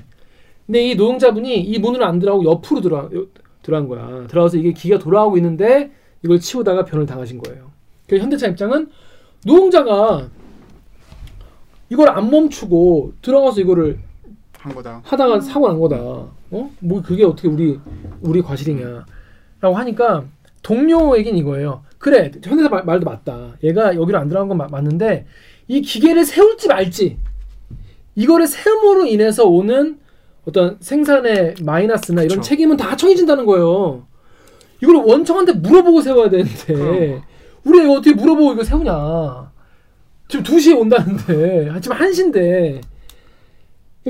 [0.66, 3.10] 근데 이 노동자분이 이 문을 안 들어가고 옆으로 들어
[3.62, 4.26] 들어간 거야.
[4.26, 5.92] 들어가서 이게 기계가 돌아가고 있는데
[6.24, 7.70] 이걸 치우다가 변을 당하신 거예요.
[8.08, 8.88] 그 현대차 입장은
[9.44, 10.28] 노동자가
[11.90, 13.98] 이걸 안 멈추고 들어가서 이거를
[14.62, 15.00] 한 거다.
[15.04, 15.96] 하다가 사고 난 거다.
[15.96, 16.70] 어?
[16.80, 17.78] 뭐 그게 어떻게 우리
[18.20, 19.04] 우리 과실이냐라고
[19.74, 20.24] 하니까
[20.62, 21.82] 동료 얘기는 이거예요.
[21.98, 23.54] 그래 현대사 말, 말도 맞다.
[23.64, 25.26] 얘가 여기로 안 들어간 건 마- 맞는데
[25.68, 27.16] 이 기계를 세울지 말지
[28.14, 29.98] 이거를 세움으로 인해서 오는
[30.46, 32.48] 어떤 생산의 마이너스나 이런 그쵸.
[32.48, 34.06] 책임은 다 청해진다는 거예요.
[34.82, 37.20] 이걸 원청한테 물어보고 세워야 되는데
[37.64, 39.50] 우리 애가 어떻게 물어보고 이거 세우냐?
[40.28, 42.80] 지금 2시에 온다는데 지금 1시인데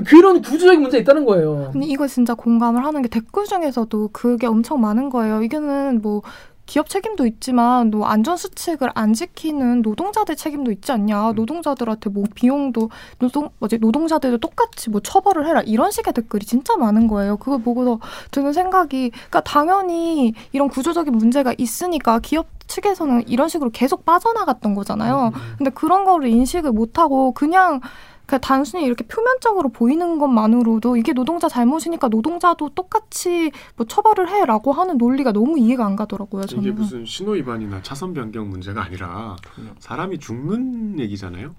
[0.06, 1.70] 그런 구조적인 문제 있다는 거예요.
[1.72, 5.42] 근데 이거 진짜 공감을 하는 게 댓글 중에서도 그게 엄청 많은 거예요.
[5.42, 6.22] 이거는 뭐
[6.64, 11.32] 기업 책임도 있지만 뭐 안전 수칙을 안 지키는 노동자들 책임도 있지 않냐.
[11.32, 12.88] 노동자들한테 뭐 비용도
[13.18, 17.36] 노동 뭐지 노동자들도 똑같이 뭐 처벌을 해라 이런 식의 댓글이 진짜 많은 거예요.
[17.36, 17.98] 그걸 보고서
[18.30, 25.32] 드는 생각이 그러니까 당연히 이런 구조적인 문제가 있으니까 기업 측에서는 이런 식으로 계속 빠져나갔던 거잖아요.
[25.58, 27.80] 근데 그런 거를 인식을 못 하고 그냥
[28.26, 34.98] 그냥 단순히 이렇게 표면적으로 보이는 것만으로도 이게 노동자 잘못이니까 노동자도 똑같이 뭐 처벌을 해라고 하는
[34.98, 36.46] 논리가 너무 이해가 안 가더라고요.
[36.46, 36.62] 저는.
[36.62, 39.36] 이게 무슨 신호 위반이나 차선 변경 문제가 아니라
[39.80, 41.54] 사람이 죽는 얘기잖아요.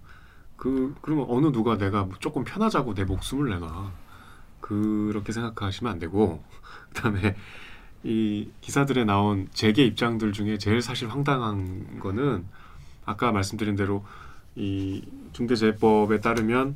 [0.55, 3.91] 그 그러면 어느 누가 내가 조금 편하자고 내 목숨을 내놔
[4.61, 6.41] 그렇게 생각하시면 안 되고
[6.93, 7.35] 그다음에
[8.03, 12.45] 이 기사들에 나온 재계 입장들 중에 제일 사실 황당한 거는
[13.05, 14.05] 아까 말씀드린 대로
[14.55, 15.03] 이
[15.33, 16.75] 중대재해법에 따르면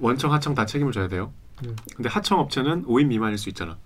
[0.00, 1.32] 원청 하청 다 책임을 져야 돼요.
[1.64, 1.74] 음.
[1.94, 3.76] 근데 하청 업체는 5인 미만일 수 있잖아.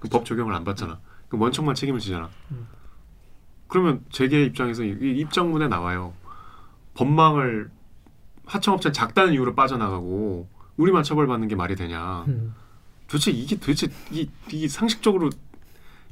[0.00, 0.98] 그 법 적용을 안 받잖아.
[1.28, 2.28] 그 원청만 책임을 지잖아.
[2.50, 2.66] 음.
[3.68, 6.12] 그러면 재계 입장에서 이 이 입장문에 나와요.
[6.94, 7.70] 법망을
[8.46, 12.24] 하청업체 작다는 이유로 빠져나가고 우리만 처벌받는 게 말이 되냐.
[12.28, 12.54] 음.
[13.08, 15.30] 도대체 이게 도대체 이, 이 상식적으로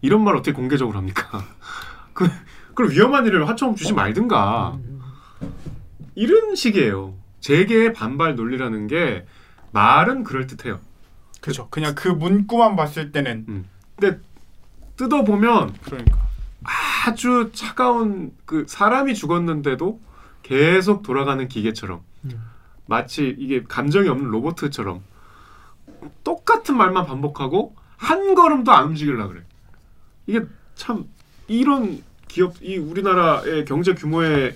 [0.01, 1.45] 이런 말 어떻게 공개적으로 합니까?
[2.15, 2.29] 그
[2.75, 4.79] 그럼 위험한 일을 하청업 주지 말든가.
[6.15, 7.15] 이런 식이에요.
[7.43, 9.27] 재계의 반발 논리라는 게
[9.73, 10.81] 말은 그럴 듯해요.
[11.43, 11.69] 그렇죠.
[11.69, 13.67] 그냥 그 문구만 봤을 때는
[13.97, 14.21] 근데
[14.97, 16.19] 뜯어 보면 그러니까
[17.05, 20.01] 아주 차가운 그 사람이 죽었는데도
[20.43, 22.43] 계속 돌아가는 기계처럼 음.
[22.87, 25.03] 마치 이게 감정이 없는 로봇처럼
[26.25, 29.43] 똑같은 말만 반복하고 한 걸음도 안 움직이려 그래.
[30.27, 31.07] 이게 참
[31.49, 34.55] 이런 기업 이 우리나라의 경제 규모의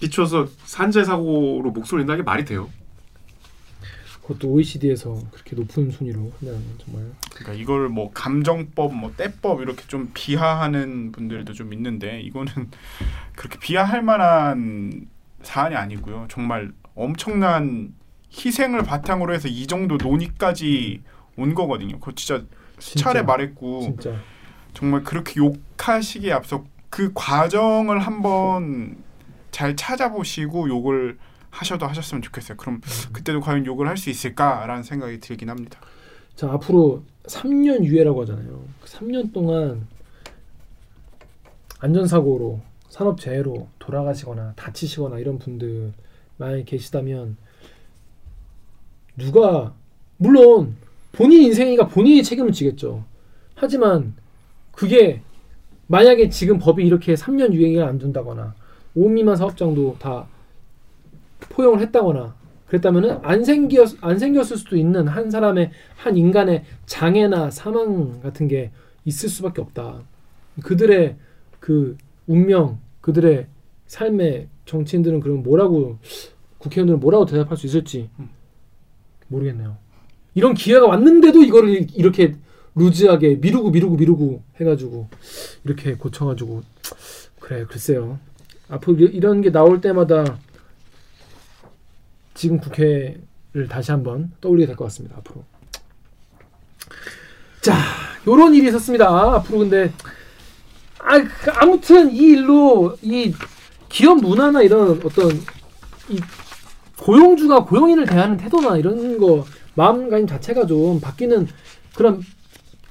[0.00, 2.70] 비춰서 산재 사고로 목소리 낸다는 게 말이 돼요?
[4.22, 9.82] 그것도 OECD에서 그렇게 높은 순위로 한다는 건 정말 그러니까 이걸 뭐 감정법, 뭐 때법 이렇게
[9.86, 12.52] 좀 비하하는 분들도 좀 있는데 이거는
[13.34, 15.08] 그렇게 비하할 만한
[15.42, 16.26] 사안이 아니고요.
[16.28, 17.94] 정말 엄청난
[18.30, 21.02] 희생을 바탕으로 해서 이 정도 논의까지
[21.36, 21.98] 온 거거든요.
[21.98, 22.44] 그거 진짜
[22.78, 24.14] 수차례 진짜, 말했고 진짜
[24.74, 28.98] 정말 그렇게 욕하시기에 앞서 그 과정을 한번
[29.50, 31.18] 잘 찾아보시고 욕을
[31.50, 32.56] 하셔도 하셨으면 좋겠어요.
[32.58, 32.80] 그럼
[33.12, 35.80] 그때도 과연 욕을 할 수 있을까라는 생각이 들긴 합니다.
[36.36, 38.64] 자 앞으로 3년 유예라고 하잖아요.
[38.80, 39.86] 그 3년 동안
[41.80, 45.92] 안전사고로 산업재해로 돌아가시거나 다치시거나 이런 분들
[46.36, 47.36] 만약에 계시다면
[49.16, 49.74] 누가
[50.16, 50.76] 물론
[51.12, 53.04] 본인 인생이니까 본인이 책임을 지겠죠.
[53.54, 54.14] 하지만
[54.72, 55.22] 그게
[55.88, 58.54] 만약에 지금 법이 이렇게 3년 유예를 안 둔다거나
[58.94, 60.26] 5 미만 사업장도 다
[61.50, 62.36] 포용을 했다거나
[62.66, 68.70] 그랬다면은 안 생겼 안 생겼을 수도 있는 한 사람의 한 인간의 장애나 사망 같은 게
[69.04, 70.02] 있을 수밖에 없다.
[70.62, 71.16] 그들의
[71.60, 73.46] 그 운명, 그들의
[73.86, 75.98] 삶의 정치인들은 그럼 뭐라고
[76.58, 78.10] 국회의원들은 뭐라고 대답할 수 있을지
[79.28, 79.76] 모르겠네요.
[80.34, 82.36] 이런 기회가 왔는데도 이거를 이렇게
[82.74, 85.08] 루즈하게 미루고 미루고 미루고 해가지고
[85.64, 86.62] 이렇게 고쳐가지고
[87.40, 88.18] 그래 글쎄요.
[88.68, 90.38] 앞으로 이- 이런 게 나올 때마다
[92.34, 95.16] 지금 국회를 다시 한번 떠올리게 될 것 같습니다.
[95.18, 95.44] 앞으로.
[97.62, 97.74] 자,
[98.26, 99.08] 요런 일이 있었습니다.
[99.36, 99.92] 앞으로 근데
[101.00, 103.32] 아, 그 아무튼 이 일로 이
[103.88, 105.30] 기업 문화나 이런 어떤
[106.08, 106.20] 이
[106.98, 109.44] 고용주가 고용인을 대하는 태도나 이런 거
[109.74, 111.46] 마음가짐 자체가 좀 바뀌는
[111.94, 112.20] 그런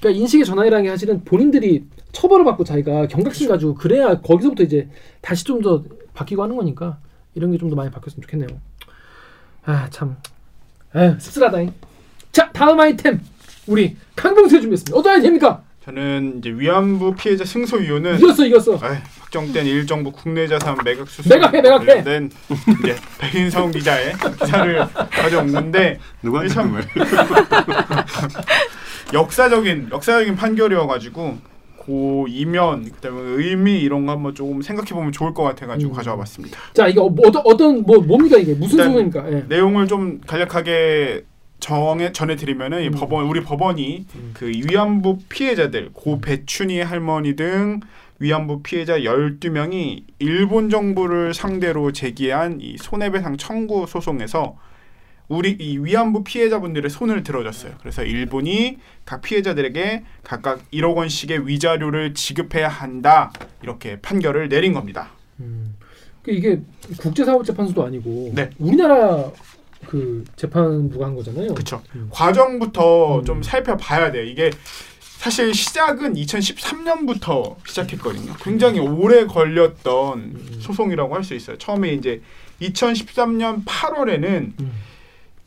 [0.00, 4.88] 그러니까 인식의 전환이라는 게 사실은 본인들이 처벌을 받고 자기가 경각심 가지고 그래야 거기서부터 이제
[5.20, 5.84] 다시 좀 더
[6.14, 6.98] 바뀌고 하는 거니까
[7.34, 8.48] 이런 게 좀 더 많이 바뀌었으면 좋겠네요.
[9.64, 10.16] 아 참,
[10.92, 11.72] 아 씁쓸하다잉.
[12.32, 13.20] 자 다음 아이템
[13.66, 14.96] 우리 강병수에 준비했습니다.
[14.98, 15.62] 어떤 아이템입니까?
[15.84, 18.72] 저는 이제 위안부 피해자 승소 이유는 이겼어 이겼어.
[18.74, 21.86] 에이, 확정된 일정부 국내 자산 매각 수수 매각해, 매각해.
[21.86, 22.30] 관련된
[22.82, 26.78] 이제 백인성 기자의 기사를 가져왔는데 누구한테 참-?
[29.14, 31.38] 역사적인 역사적인 판결이어가지고
[31.88, 35.96] 고 이면 그다음에 의미 이런 거 한번 조금 생각해 보면 좋을 것 같아가지고 음.
[35.96, 36.58] 가져와봤습니다.
[36.74, 39.32] 자 이거 뭐, 어떤 어떤 뭐 뭡니까 이게 무슨 일단 소송입니까?
[39.32, 39.44] 예.
[39.48, 41.24] 내용을 좀 간략하게
[41.60, 42.92] 정해 전해드리면은 이 음.
[42.92, 44.30] 법원 우리 법원이 음.
[44.34, 47.80] 그 위안부 피해자들 고 배춘희 할머니 등
[48.18, 54.58] 위안부 피해자 12명이 일본 정부를 상대로 제기한 이 손해배상 청구 소송에서
[55.28, 57.74] 우리 이 위안부 피해자분들의 손을 들어줬어요.
[57.80, 65.10] 그래서 일본이 각 피해자들에게 각각 1억 원씩의 위자료를 지급해야 한다 이렇게 판결을 내린 겁니다.
[65.40, 65.76] 음.
[66.22, 66.60] 그 이게
[66.98, 68.50] 국제사법재판소도 아니고 네.
[68.58, 69.30] 우리나라
[69.86, 71.54] 그 재판부가 한 거잖아요.
[71.54, 71.82] 그렇죠.
[71.94, 72.08] 음.
[72.10, 73.24] 과정부터 음.
[73.24, 74.24] 좀 살펴봐야 돼요.
[74.24, 74.50] 이게
[75.00, 78.34] 사실 시작은 2013년부터 시작했거든요.
[78.40, 80.56] 굉장히 오래 걸렸던 음.
[80.60, 81.58] 소송이라고 할 수 있어요.
[81.58, 82.22] 처음에 이제
[82.62, 84.24] 2013년 8월에는
[84.60, 84.72] 음.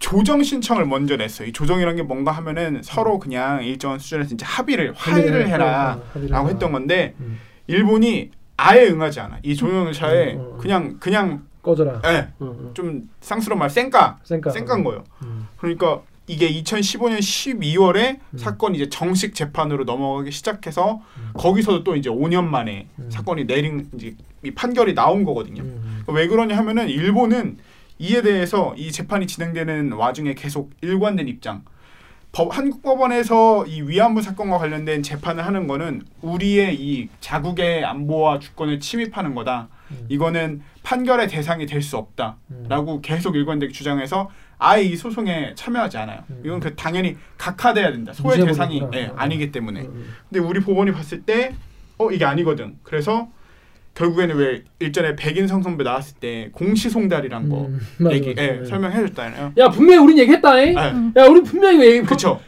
[0.06, 1.47] 조정 신청을 먼저 냈어요.
[1.47, 6.20] 이 조정이란 게 뭔가 하면은 서로 그냥 일정 수준에서 이제 합의를 화해를 해- 해라라고 어,
[6.20, 6.45] 해라.
[6.47, 7.39] 했던 건데 음.
[7.68, 9.38] 일본이 아예 응하지 않아.
[9.43, 10.58] 이 조정차에 음, 음, 음.
[10.58, 12.02] 그냥 그냥 꺼져라.
[12.06, 12.72] 예, 어, 어.
[12.74, 14.49] 좀 쌍스러운 말 쌩까 쌩까.
[14.49, 15.04] 쌩깐 거예요.
[15.22, 15.47] 음.
[15.58, 18.38] 그러니까 이게 2015년 12월에 음.
[18.38, 21.30] 사건이 이제 정식 재판으로 넘어가기 시작해서 음.
[21.36, 23.10] 거기서도 또 이제 5년 만에 음.
[23.12, 25.62] 사건이 내린 이제 이 판결이 나온 거거든요.
[25.62, 26.04] 음.
[26.08, 27.58] 왜 그러냐 하면은 일본은
[28.02, 31.64] 이에 대해서 이 재판이 진행되는 와중에 계속 일관된 입장.
[32.32, 38.80] 법, 한국 법원에서 이 위안부 사건과 관련된 재판을 하는 거는 우리의 이 자국의 안보와 주권을
[38.80, 39.68] 침입하는 거다.
[39.91, 40.06] 음.
[40.10, 42.38] 이거는 판결의 대상이 될 수 없다.
[42.49, 42.66] 음.
[42.70, 46.24] 라고 계속 일관되게 주장해서 아예 이 소송에 참여하지 않아요.
[46.32, 46.41] 음.
[46.43, 48.14] 이건 그 당연히 각하돼야 된다.
[48.14, 48.82] 소의 무죄 대상이.
[48.93, 49.14] 예, 어.
[49.18, 49.82] 아니기 때문에.
[49.82, 50.14] 음.
[50.28, 51.54] 근데 우리 법원이 봤을 때
[51.99, 52.80] 어 이게 아니거든.
[52.82, 53.28] 그래서
[53.93, 57.79] 결국에는 왜 일전에 백인 성 선배 나왔을 때 공시송달이란 거 음.
[57.99, 58.41] 맞아, 얘기 맞아.
[58.43, 58.65] 예, 예.
[58.65, 59.53] 설명해줬잖아요.
[59.57, 60.61] 야 분명히 우린 얘기했다.
[60.61, 60.75] 잉?
[60.77, 61.21] 예.
[61.21, 62.39] 야 우리 분명히 얘기 그쵸.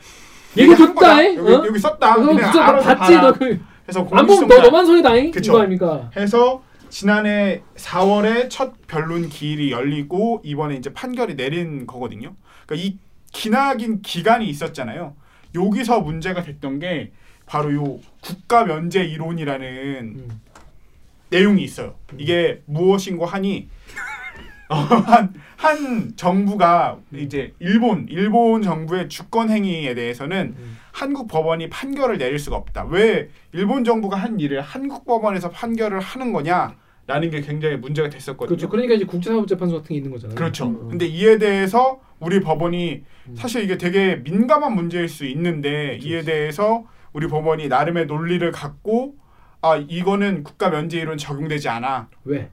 [0.58, 1.22] 얘기 줬다.
[1.24, 1.38] 잉?
[1.38, 1.64] 여기, 어?
[1.68, 2.16] 여기 썼다.
[2.18, 3.22] 너 그냥 너 알아서 봤지 봐라.
[3.28, 5.52] 너 그 해서 안 보면 너 너만 손이다 잉 그쵸.
[5.52, 6.10] 이거 아닙니까?
[6.16, 12.36] 해서 지난해 4월에 첫 변론 기일이 열리고 이번에 이제 판결이 내린 거거든요.
[12.66, 12.98] 그러니까 이
[13.34, 15.16] 기나긴 기간이 있었잖아요.
[15.56, 17.12] 여기서 문제가 됐던 게
[17.46, 19.68] 바로 요 국가 면제 이론이라는
[20.16, 20.28] 음.
[21.34, 21.96] 내용이 있어요.
[22.18, 23.70] 이게 무엇인고 하니
[24.70, 30.78] 어, 한, 한 정부가 이제 일본 일본 정부의 주권 행위에 대해서는 음.
[30.92, 32.86] 한국 법원이 판결을 내릴 수가 없다.
[32.86, 36.32] 왜 일본 정부가 한 일을 한국 법원에서 판결을 하는
[37.06, 38.48] 라는 게 굉장히 문제가 됐었거든요.
[38.48, 38.70] 그렇죠.
[38.70, 40.36] 그러니까 이제 국제사법재판소 같은 게 있는 거잖아요.
[40.36, 40.66] 그렇죠.
[40.66, 40.88] 어.
[40.90, 43.36] 근데 이에 대해서 우리 법원이 음.
[43.36, 49.16] 사실 이게 되게 민감한 문제일 수 있는데 이에 대해서 우리 법원이 나름의 논리를 갖고
[49.64, 52.50] 아 이거는 국가 면제 이론 적용되지 않아 왜?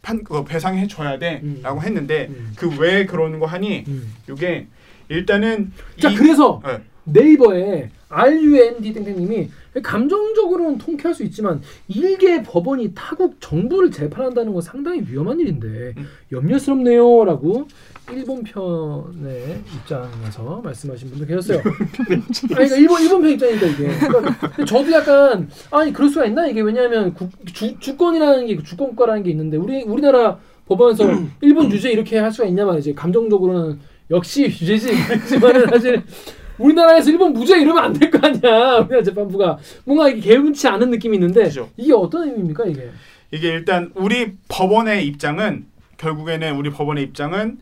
[0.00, 1.84] 판 그거 배상해 줘야 돼라고 음.
[1.84, 2.54] 했는데 음.
[2.56, 4.14] 그왜 그러는 거 하니 음.
[4.30, 4.66] 이게
[5.10, 6.82] 일단은 자 이- 그래서 네.
[7.04, 9.50] 네이버에 RUND 땡땡님이
[9.82, 16.06] 감정적으로는 통쾌할 수 있지만 일개 법원이 타국 정부를 재판한다는 건 상당히 위험한 일인데 음.
[16.30, 17.66] 염려스럽네요라고
[18.12, 21.58] 일본 편의 입장에서 말씀하신 분도 계셨어요.
[21.58, 24.06] 아니 그러니까 일본 일본 편 입장이니까 이게.
[24.06, 29.30] 그러니까 저도 약간 아니 그럴 수가 있나 이게 왜냐하면 국, 주, 주권이라는 게 주권국가라는 게
[29.30, 31.04] 있는데 우리 우리나라 법원에서
[31.40, 32.94] 일본 유죄 이렇게 할 수가 있냐 말이지.
[32.94, 33.80] 감정적으로는
[34.10, 36.02] 역시 유죄지 그렇지만은 사실
[36.58, 38.78] 우리나라에서 일본 무죄 이러면 안 될 거 아니야.
[38.84, 41.70] 우리나라 재판부가 뭔가 이게 개운치 않은 느낌이 있는데 그죠.
[41.76, 42.90] 이게 어떤 의미입니까 이게?
[43.32, 47.58] 이게 일단 우리 법원의 입장은 결국에는 우리 법원의 입장은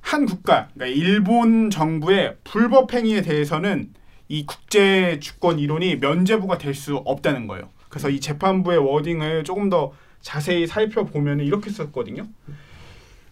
[0.00, 3.90] 한 국가, 그러니까 일본 정부의 불법 행위에 대해서는
[4.28, 7.68] 이 국제 주권 이론이 면제부가 될 수 없다는 거예요.
[7.90, 12.26] 그래서 이 재판부의 워딩을 조금 더 자세히 살펴보면 이렇게 썼거든요.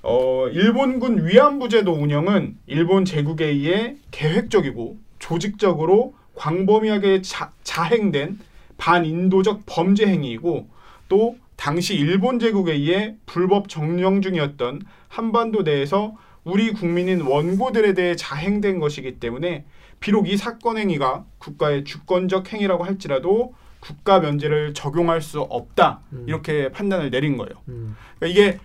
[0.08, 8.38] 어, 일본군 위안부 제도 운영은 일본 제국에 의해 계획적이고 조직적으로 광범위하게 자, 자행된
[8.78, 10.66] 반인도적 범죄 행위이고
[11.10, 18.78] 또 당시 일본 제국에 의해 불법 정령 중이었던 한반도 내에서 우리 국민인 원고들에 대해 자행된
[18.78, 19.66] 것이기 때문에
[20.00, 26.24] 비록 이 사건 행위가 국가의 주권적 행위라고 할지라도 국가 면제를 적용할 수 없다 음.
[26.26, 27.52] 이렇게 판단을 내린 거예요.
[27.68, 27.94] 음.
[28.18, 28.58] 그러니까 이게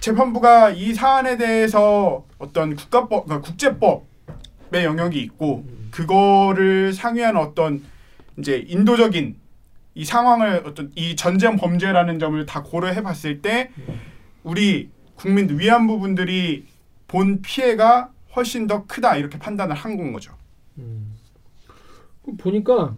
[0.00, 7.82] 재판부가 이 사안에 대해서 어떤 국가법, 그러니까 국제법의 영역이 있고 그거를 상회한 어떤
[8.38, 9.36] 이제 인도적인
[9.94, 13.70] 이 상황을 어떤 이 전쟁 범죄라는 점을 다 고려해 봤을 때
[14.44, 16.66] 우리 국민 위안부 분들이
[17.08, 20.34] 본 피해가 훨씬 더 크다 이렇게 판단을 한 건 거죠.
[20.78, 21.14] 음.
[22.38, 22.94] 보니까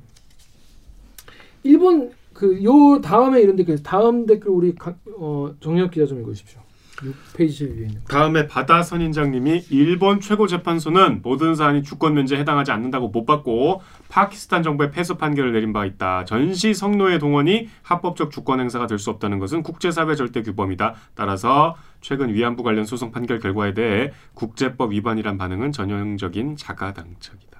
[1.62, 6.60] 일본 그 요 다음에 이런 댓글 다음 댓글 우리 가, 어, 정혁 기자 좀 읽어주십시오.
[6.98, 7.94] 6페이지 위에 있는.
[7.94, 8.08] 거.
[8.08, 14.62] 다음에 바다 선인장님이 일본 최고 재판소는 모든 사안이 주권 면제에 해당하지 않는다고 못 받고 파키스탄
[14.62, 16.24] 정부의 패소 판결을 내린 바 있다.
[16.24, 20.94] 전시 성노예 동원이 합법적 주권 행사가 될 수 없다는 것은 국제사회 절대 규범이다.
[21.14, 27.58] 따라서 최근 위안부 관련 소송 판결 결과에 대해 국제법 위반이란 반응은 전형적인 자가당착이다.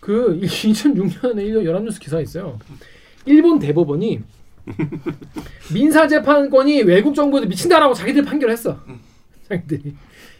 [0.00, 2.58] 그 2006년에 일본 연합뉴스 기사 있어요.
[3.26, 4.20] 일본 대법원이
[5.72, 8.78] 민사 재판권이 외국 정부에도 미친다라고 자기들 판결했어.
[9.48, 9.94] 자기들이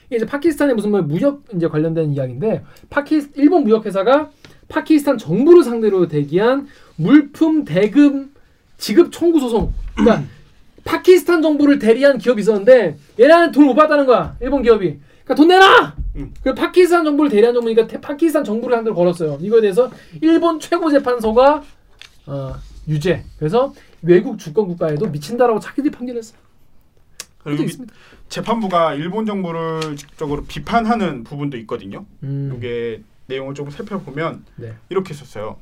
[0.06, 4.30] 이게 이제 파키스탄의 무슨 뭐 무역 이제 관련된 이야기인데 파키 일본 무역 회사가
[4.68, 6.66] 파키스탄 정부를 상대로 대기한
[6.96, 8.30] 물품 대금
[8.78, 9.72] 지급 청구 소송.
[9.94, 10.24] 그러니까
[10.84, 14.36] 파키스탄 정부를 대리한 기업이 있었는데 얘네는 돈못 받았다는 거야.
[14.40, 14.98] 일본 기업이.
[15.24, 15.94] 그러니까 돈 내놔.
[16.16, 16.34] 음.
[16.42, 19.38] 그 파키스탄 정부를 대리한 정부니까 태- 파키스탄 정부를 상대로 걸었어요.
[19.40, 19.90] 이거에 대해서
[20.20, 21.62] 일본 최고 재판소가
[22.26, 22.54] 어,
[22.88, 23.24] 유죄.
[23.38, 23.72] 그래서
[24.02, 26.38] 외국 주권 국가에도 미친다라고 자기들이 판결했어요.
[27.38, 27.84] 그리고.
[28.28, 32.06] 재판부가 일본 정부를 직접적으로 비판하는 부분도 있거든요.
[32.22, 34.74] 음, 이게 내용을 조금 살펴보면 네.
[34.88, 35.56] 이렇게 썼어요.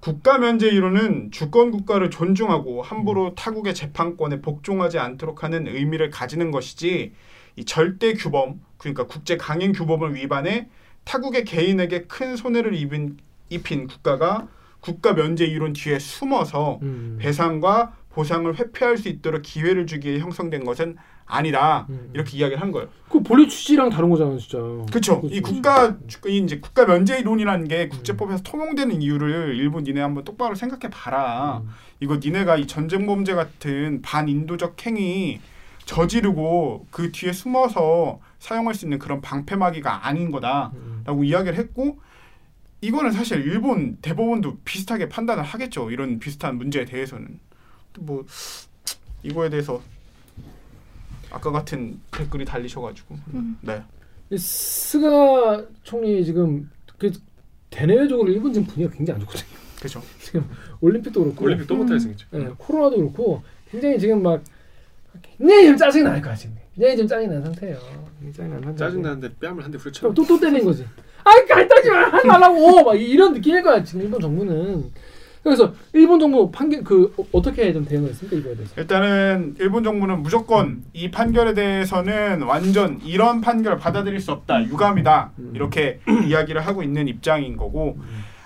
[0.00, 7.12] 국가 면제 이론은 주권 국가를 존중하고 함부로 타국의 재판권에 복종하지 않도록 하는 의미를 가지는 것이지
[7.56, 10.68] 이 절대 규범 그러니까 국제 강행 규범을 위반해
[11.04, 14.48] 타국의 개인에게 큰 손해를 입은 입힌 국가가
[14.82, 17.16] 국가 면제 이론 뒤에 숨어서 음.
[17.20, 22.10] 배상과 보상을 회피할 수 있도록 기회를 주기 위해 형성된 것은 아니다 음.
[22.12, 22.88] 이렇게 이야기를 한 거예요.
[23.08, 24.58] 그 본래 취지랑 다른 거잖아요, 진짜.
[24.90, 25.22] 그렇죠.
[25.30, 25.40] 이.
[25.40, 30.54] 국가 주- 이 이제 국가 면제 이론이라는 게 국제법에서 통용되는 이유를 일본 니네 한번 똑바로
[30.56, 31.62] 생각해 봐라.
[31.64, 31.70] 음.
[32.00, 35.40] 이거 니네가 이 전쟁 범죄 같은 반인도적 행위
[35.86, 40.72] 저지르고 그 뒤에 숨어서 사용할 수 있는 그런 방패막이가 아닌 거다라고
[41.20, 41.24] 음.
[41.24, 42.00] 이야기를 했고
[42.82, 45.90] 이거는 사실 일본 대법원도 비슷하게 판단을 하겠죠.
[45.90, 47.38] 이런 비슷한 문제에 대해서는
[47.94, 48.26] 또뭐
[49.22, 49.80] 이거에 대해서
[51.30, 53.16] 아까 같은 댓글이 달리셔가지고
[53.62, 53.82] 네.
[54.30, 56.68] 이 스가 총리 지금
[56.98, 57.12] 그
[57.70, 59.58] 대내외적으로 일본 지금 분위기가 굉장히 안 좋거든요.
[59.78, 60.02] 그렇죠.
[60.20, 60.48] 지금
[60.80, 62.26] 올림픽도 그렇고, 올림픽 또 못할 생겼죠.
[62.34, 64.42] 예, 코로나도 그렇고 굉장히 지금 막
[65.38, 66.56] 굉장히 지금 짜증 날 거야 지금.
[66.74, 67.78] 굉장히 지금 짜증 난 상태예요.
[68.32, 68.76] 짜증 난 상태.
[68.78, 70.12] 짜증 나는데 뺨을 한 대 후려쳐.
[70.12, 70.84] 또또 때리는 거지.
[71.24, 71.88] 아이 갈다지
[72.26, 74.90] 말라고 막 이런 느낌일 거야 지금 일본 정부는.
[75.42, 78.74] 그래서 일본 정부 판결 그 어, 어떻게 좀 대응했습니까 이거에 대해서?
[78.80, 85.98] 일단은 일본 정부는 무조건 이 판결에 대해서는 완전 이런 판결을 받아들일 수 없다 유감이다 이렇게
[86.28, 87.98] 이야기를 하고 있는 입장인 거고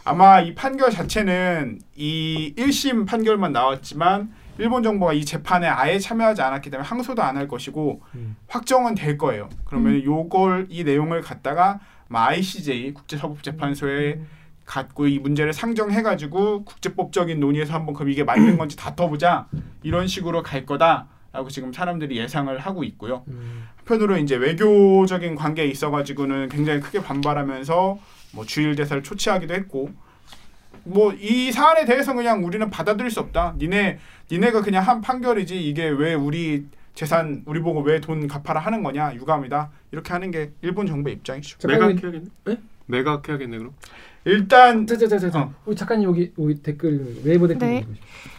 [0.04, 6.70] 아마 이 판결 자체는 이 1심 판결만 나왔지만 일본 정부가 이 재판에 아예 참여하지 않았기
[6.70, 8.36] 때문에 항소도 안 할 것이고 음.
[8.48, 9.50] 확정은 될 거예요.
[9.66, 11.78] 그러면 요걸 이 내용을 갖다가
[12.10, 14.20] ICJ 국제사법재판소에
[14.64, 19.46] 갖고 이 문제를 상정해가지고 국제법적인 논의에서 한번 그럼 이게 맞는 건지 다퉈보자
[19.82, 23.24] 이런 식으로 갈 거다라고 지금 사람들이 예상을 하고 있고요.
[23.28, 23.66] 음.
[23.76, 27.98] 한편으로 이제 외교적인 관계에 있어가지고는 굉장히 크게 반발하면서
[28.32, 29.90] 뭐 주일 대사를 초치하기도 했고
[30.84, 33.54] 뭐 이 사안에 대해서 그냥 우리는 받아들일 수 없다.
[33.58, 33.98] 니네
[34.30, 36.66] 니네가 그냥 한 판결이지 이게 왜 우리
[36.96, 41.58] 재산 우리 보고 왜 돈 갚아라 하는 거냐 유감이다 이렇게 하는 게 일본 정부의 입장이죠.
[41.58, 42.26] 작가님, 매각해야겠네.
[42.46, 42.58] 네?
[42.86, 43.72] 매각해야겠네 그럼.
[44.24, 45.54] 일단 자자자자 어.
[45.66, 47.86] 우리 작가님 여기 여기 댓글 네이버 댓글 네.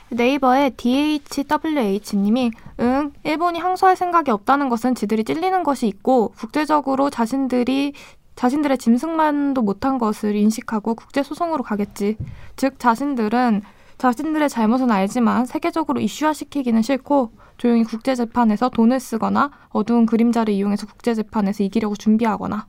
[0.09, 7.93] 네이버에 DHWH님이 응 일본이 항소할 생각이 없다는 것은 지들이 찔리는 것이 있고 국제적으로 자신들이
[8.35, 12.17] 자신들의 짐승만도 못한 것을 인식하고 국제 소송으로 가겠지.
[12.55, 13.61] 즉 자신들은
[13.97, 21.15] 자신들의 잘못은 알지만 세계적으로 이슈화시키기는 싫고 조용히 국제 재판에서 돈을 쓰거나 어두운 그림자를 이용해서 국제
[21.15, 22.67] 재판에서 이기려고 준비하거나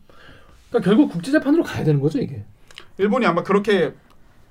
[0.71, 2.45] 그러니까 결국 국제재판으로 가야 되는 거죠 이게.
[2.99, 3.95] 일본이 아마 그렇게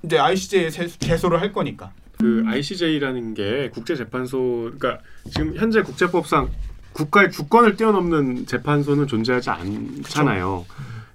[0.03, 1.91] 이제 ICJ에 제소를 할 거니까.
[2.19, 4.99] 그 ICJ라는 게 국제재판소 그러니까
[5.29, 6.49] 지금 현재 국제법상
[6.93, 10.65] 국가의 주권을 뛰어넘는 재판소는 존재하지 않잖아요.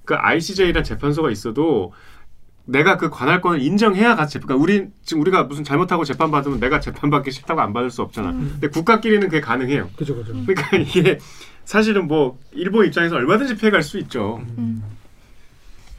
[0.04, 1.92] 그러니까 ICJ란 재판소가 있어도
[2.64, 4.38] 내가 그 관할권을 인정해야 같이.
[4.38, 8.02] 그러니까 우리 지금 우리가 무슨 잘못하고 재판 받으면 내가 재판 받기 싫다고 안 받을 수
[8.02, 8.32] 없잖아.
[8.32, 9.90] 근데 국가끼리는 그게 가능해요.
[9.96, 10.32] 그죠 그죠.
[10.46, 11.18] 그러니까 이게
[11.64, 14.40] 사실은 뭐 일본 입장에서 얼마든지 피해갈 수 있죠.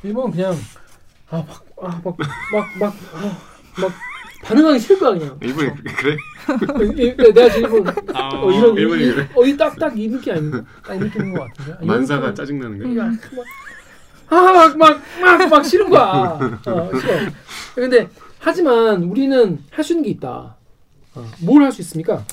[0.04, 0.56] 일본은 그냥
[1.30, 2.94] 아막아막막막막
[4.44, 5.38] 반응하기 싫을 거야 그냥.
[5.42, 6.18] 일본이 그래?
[6.98, 9.30] 이- 이- 내가 지금 일본 아, 어, 이런 일본이 이- 그래?
[9.36, 10.64] 어이 딱딱 이 느낌 아닌가?
[10.86, 11.74] 딱이 느낌인 것 같은데.
[11.82, 13.10] 아, 만사가 이런 짜증 나는 거는 거야.
[14.34, 16.40] 그냥 아막 막 막 막 싫은 거야.
[16.68, 16.92] 어.
[17.76, 18.08] 근데
[18.40, 20.58] 하지만 우리는 할 수 있는 게 있다.
[21.16, 22.26] 어, 뭘할 수 있습니까?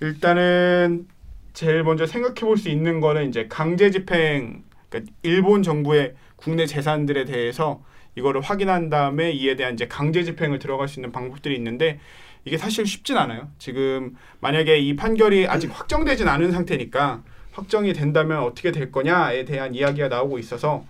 [0.00, 1.06] 일단은
[1.52, 7.24] 제일 먼저 생각해 볼 수 있는 거는 이제 강제 집행 그러니까 일본 정부의 국내 재산들에
[7.24, 7.82] 대해서
[8.16, 11.98] 이거를 확인한 다음에 이에 대한 이제 강제 집행을 들어갈 수 있는 방법들이 있는데
[12.44, 13.48] 이게 사실 쉽진 않아요.
[13.58, 20.08] 지금 만약에 이 판결이 아직 확정되진 않은 상태니까 확정이 된다면 어떻게 될 거냐에 대한 이야기가
[20.08, 20.84] 나오고 있어서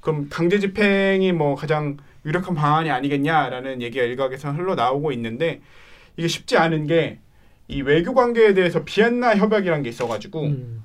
[0.00, 5.60] 그럼 강제 집행이 뭐 가장 유력한 방안이 아니겠냐라는 얘기가 일각에서 흘러 나오고 있는데
[6.16, 7.18] 이게 쉽지 않은 게
[7.68, 10.84] 이 외교 관계에 대해서 비엔나 협약이라는 게 있어가지고 음.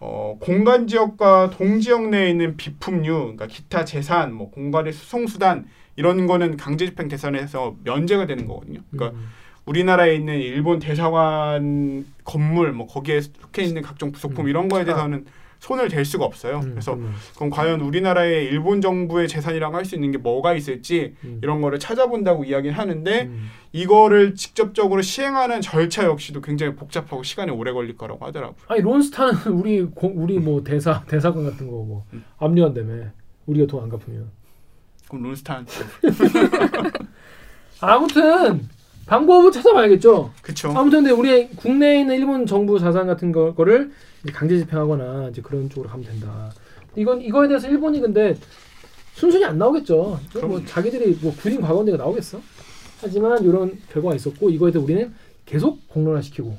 [0.00, 5.66] 어, 공간 지역과 동지역 내에 있는 비품류, 그러니까 기타 재산, 뭐 공간의 수송 수단
[5.96, 8.80] 이런 거는 강제 집행 대상에서 면제가 되는 거거든요.
[8.90, 9.26] 그러니까 음.
[9.64, 14.48] 우리나라에 있는 일본 대사관 건물, 뭐 거기에 속해 있는 각종 부속품 음.
[14.50, 15.26] 이런 거에 대해서는
[15.58, 16.60] 손을 댈 수가 없어요.
[16.60, 21.14] 음, 그래서 그러면, 그럼 과연 우리나라의 일본 정부의 재산이라고 할 수 있는 게 뭐가 있을지
[21.24, 21.40] 음.
[21.42, 23.48] 이런 거를 찾아본다고 이야기는 하는데 음.
[23.72, 28.56] 이거를 직접적으로 시행하는 절차 역시도 굉장히 복잡하고 시간이 오래 걸릴 거라고 하더라고요.
[28.68, 32.04] 아니 론스타는 우리 공, 우리 뭐 대사 대사관 같은 거 뭐
[32.38, 33.06] 압류한다며
[33.46, 34.30] 우리가 돈 안 갚으면
[35.08, 35.72] 그럼 론스타한테
[37.80, 38.68] 아무튼
[39.08, 40.30] 방법을 찾아봐야겠죠.
[40.42, 40.68] 그쵸.
[40.76, 43.52] 아무튼 근데 우리 국내에 있는 일본 정부 자산 같은 거,
[44.22, 46.52] 이제 강제 집행하거나 이제 그런 쪽으로 가면 된다.
[46.94, 48.36] 이건 이거에 대해서 일본이 근데
[49.14, 50.20] 순순히 안 나오겠죠.
[50.42, 50.62] 뭐.
[50.64, 52.40] 자기들이 뭐 구린 과거인데가 나오겠어.
[53.00, 55.14] 하지만 이런 결과가 있었고 이거에 대해 우리는
[55.46, 56.56] 계속 공론화시키고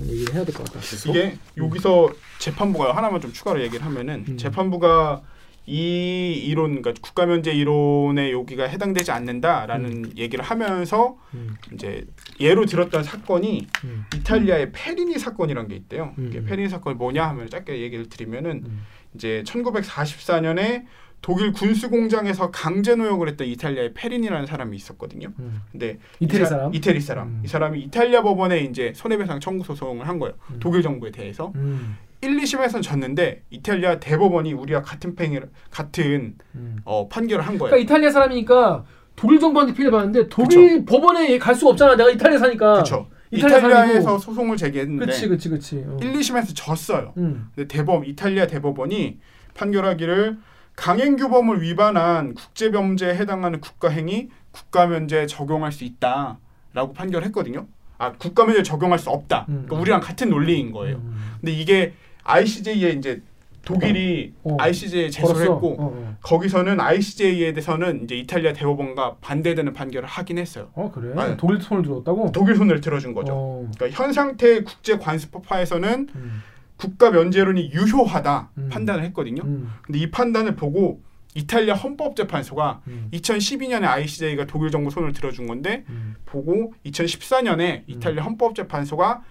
[0.00, 0.80] 얘기를 해야 될 것 같다.
[1.10, 4.36] 이게 여기서 재판부가 하나만 좀 추가로 얘기를 하면은 음.
[4.38, 5.20] 재판부가
[5.66, 11.54] 이 이론, 그러니까 국가 면제 이론에 여기가 해당되지 않는다라는 얘기를 하면서 음.
[11.72, 12.04] 이제
[12.40, 14.04] 예로 들었던 사건이 음.
[14.14, 16.14] 이탈리아의 페리니 사건이라는 게 있대요.
[16.18, 16.28] 음.
[16.28, 18.82] 이게 페리니 사건이 뭐냐 하면 짧게 얘기를 드리면은 음.
[19.14, 20.86] 이제 1944년에
[21.22, 25.28] 독일 군수 공장에서 강제 노역을 했던 이탈리아의 페리니라는 사람이 있었거든요.
[25.38, 25.62] 음.
[25.70, 26.74] 근데 이태리 사람?
[26.74, 27.28] 이태리 사람.
[27.28, 27.42] 음.
[27.44, 30.34] 이 사람이 이탈리아 법원에 이제 손해배상 청구 소송을 한 거예요.
[30.50, 30.56] 음.
[30.58, 31.52] 독일 정부에 대해서.
[31.54, 31.96] 음.
[32.22, 36.76] 1, 2심에서는 졌는데 이탈리아 대법원이 우리와 같은 팽이 같은 음.
[36.84, 37.70] 어, 판결을 한 거예요.
[37.70, 38.84] 그러니까 이탈리아 사람이니까
[39.16, 41.96] 독일 정부한테 피해를 받는데 독일 법원에 갈 수가 없잖아.
[41.96, 42.72] 내가 이탈리아 사니까.
[42.74, 43.08] 그렇죠.
[43.32, 44.18] 이탈리아 이탈리아에서 사람이고.
[44.18, 45.84] 소송을 제기했는데 그치 그치 그치.
[45.86, 45.98] 어.
[46.00, 47.12] 1, 2심에서 졌어요.
[47.16, 47.48] 음.
[47.54, 49.18] 근데 대법 이탈리아 대법원이
[49.54, 50.38] 판결하기를
[50.76, 57.66] 강행규범을 위반한 국제범죄에 해당하는 국가행위 국가면제 적용할 수 있다라고 판결했거든요.
[57.98, 59.46] 아 국가면제 적용할 수 없다.
[59.48, 59.64] 음.
[59.66, 60.96] 그러니까 우리랑 같은 논리인 거예요.
[60.96, 61.16] 음.
[61.40, 61.94] 근데 이게
[62.24, 63.22] ICJ에 이제
[63.64, 64.56] 독일이 어.
[64.58, 65.54] ICJ에 제소를 걸었어.
[65.54, 66.16] 했고 어, 어.
[66.20, 70.70] 거기서는 ICJ에 대해서는 이제 이탈리아 대법원과 반대되는 판결을 하긴 했어요.
[70.74, 71.12] 어 그래?
[71.16, 72.32] 아, 독일 손을 들었다고?
[72.32, 73.32] 독일 손을 들어준 거죠.
[73.34, 73.70] 어.
[73.76, 76.42] 그러니까 현 상태의 국제 관습법화에서는 음.
[76.76, 78.68] 국가 면제론이 유효하다 음.
[78.72, 79.42] 판단을 했거든요.
[79.44, 79.70] 음.
[79.82, 81.00] 근데 이 판단을 보고
[81.34, 83.08] 이탈리아 헌법재판소가 음.
[83.12, 86.16] 2012년에 ICJ가 독일 정부 손을 들어준 건데 음.
[86.26, 89.22] 보고 2014년에 이탈리아 헌법재판소가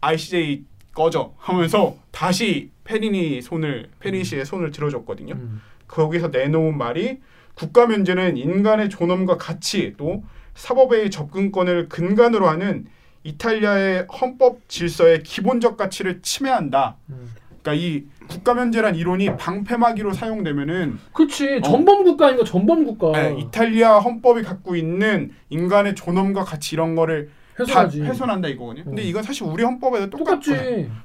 [0.00, 0.64] ICJ
[0.94, 5.34] 꺼져 하면서 다시 페리니 손을 페리니 씨의 손을 들어줬거든요.
[5.34, 5.62] 음.
[5.86, 7.20] 거기서 내놓은 말이
[7.54, 10.22] 국가 면제는 인간의 존엄과 가치 또
[10.54, 12.86] 사법의 접근권을 근간으로 하는
[13.24, 16.96] 이탈리아의 헌법 질서의 기본적 가치를 침해한다.
[17.10, 17.30] 음.
[17.62, 23.12] 그러니까 이 국가 면제란 이론이 방패막이로 사용되면은 그치 전범 국가인가 전범 국가 어.
[23.12, 27.30] 네, 이탈리아 헌법이 갖고 있는 인간의 존엄과 가치 이런 거를
[27.60, 28.00] 훼손하지.
[28.00, 28.84] 다 훼손한다 이거거든요.
[28.84, 29.04] 근데 어.
[29.04, 30.50] 이건 사실 우리 헌법에도 똑같지.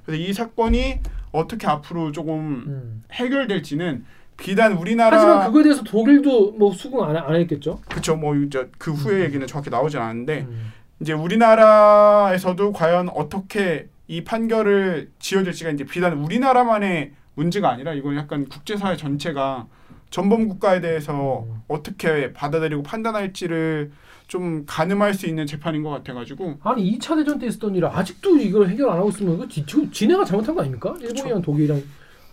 [0.05, 0.99] 그래서 이 사건이
[1.31, 3.03] 어떻게 앞으로 조금 음.
[3.11, 4.05] 해결될지는
[4.37, 7.79] 비단 우리나라 하지만 그거에 대해서 독일도 뭐 수긍 안, 안 했겠죠.
[7.89, 10.73] 그쵸 뭐 이제 그 후의 얘기는 정확히 나오진 않았는데 음.
[10.99, 18.95] 이제 우리나라에서도 과연 어떻게 이 판결을 지어질지가 이제 비단 우리나라만의 문제가 아니라 이건 약간 국제사회
[18.95, 19.67] 전체가
[20.09, 21.61] 전범 국가에 대해서 음.
[21.67, 23.91] 어떻게 받아들이고 판단할지를
[24.27, 26.55] 좀 가늠할 수 있는 재판인 것 같아가지고.
[26.63, 29.89] 아니 2차 대전 때 있었던 일을 아직도 이걸 해결 안 하고 있으면 이거 지- 지금
[29.91, 30.95] 지네가 잘못한 거 아닙니까?
[30.99, 31.77] 일본이랑 독일이랑.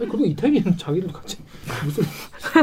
[0.00, 1.38] 아니 그리고 이태리는 자기들도 같이
[1.84, 2.04] 무슨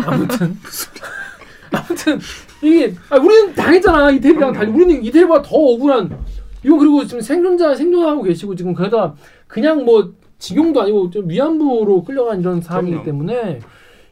[0.05, 0.57] 아무튼.
[1.71, 2.19] 아무튼
[2.63, 4.09] 이게 아 우리는 당했잖아.
[4.11, 4.71] 이태리랑 달리.
[4.71, 6.17] 우리는 이태리보다 더 억울한.
[6.63, 9.13] 이거 그리고 지금 생존자 생존하고 계시고 지금 그러다
[9.47, 13.03] 그냥 뭐 징용도 아니고 좀 위안부로 끌려간 이런 그럼요.
[13.03, 13.59] 때문에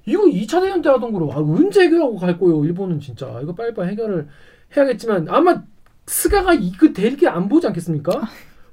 [0.06, 3.40] 이거 2차 대전 때 하던 거로 아, 언제 해결하고 갈 거예요 일본은 진짜.
[3.42, 4.28] 이거 빨리빨리 해결을
[4.76, 5.64] 해야겠지만 아마
[6.06, 8.12] 스가가 이거 대리기 안 보지 않겠습니까?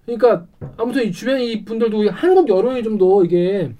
[0.07, 3.73] 그러니까 아무튼 이 주변 이 분들도 한국 여론이 좀 더 이게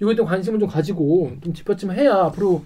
[0.00, 2.62] 이거에 대한 관심을 좀 가지고 좀 뒷받침해야 앞으로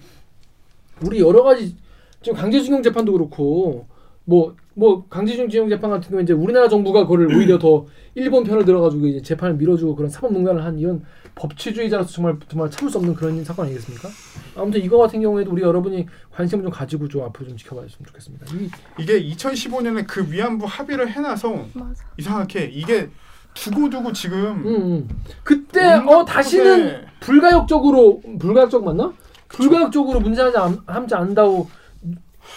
[1.03, 1.75] 우리 여러 가지
[2.21, 3.87] 지금 강제징용 재판도 그렇고
[4.25, 9.07] 뭐 뭐 강제징용 재판 같은 경우에 이제 우리나라 정부가 그거를 오히려 더 일본 편을 들어가지고
[9.07, 11.03] 이제 재판을 밀어주고 그런 사법농단을 한 이런
[11.33, 14.07] 법치주의자로서 정말 정말 참을 수 없는 그런 사건 아니겠습니까?
[14.55, 18.45] 아무튼 이거 같은 경우에도 우리 여러분이 관심을 좀 가지고 좀 앞으로 좀 지켜봐줬으면 좋겠습니다.
[18.55, 18.69] 이
[18.99, 22.03] 이게 2015년에 그 위안부 합의를 해놔서 맞아.
[22.19, 23.09] 이상하게 이게
[23.55, 25.09] 두고두고 지금 음, 음.
[25.43, 29.11] 그때 어 다시는 불가역적으로 불가역적 맞나?
[29.47, 31.67] 불가역적으로 문제하지 않, 않는다고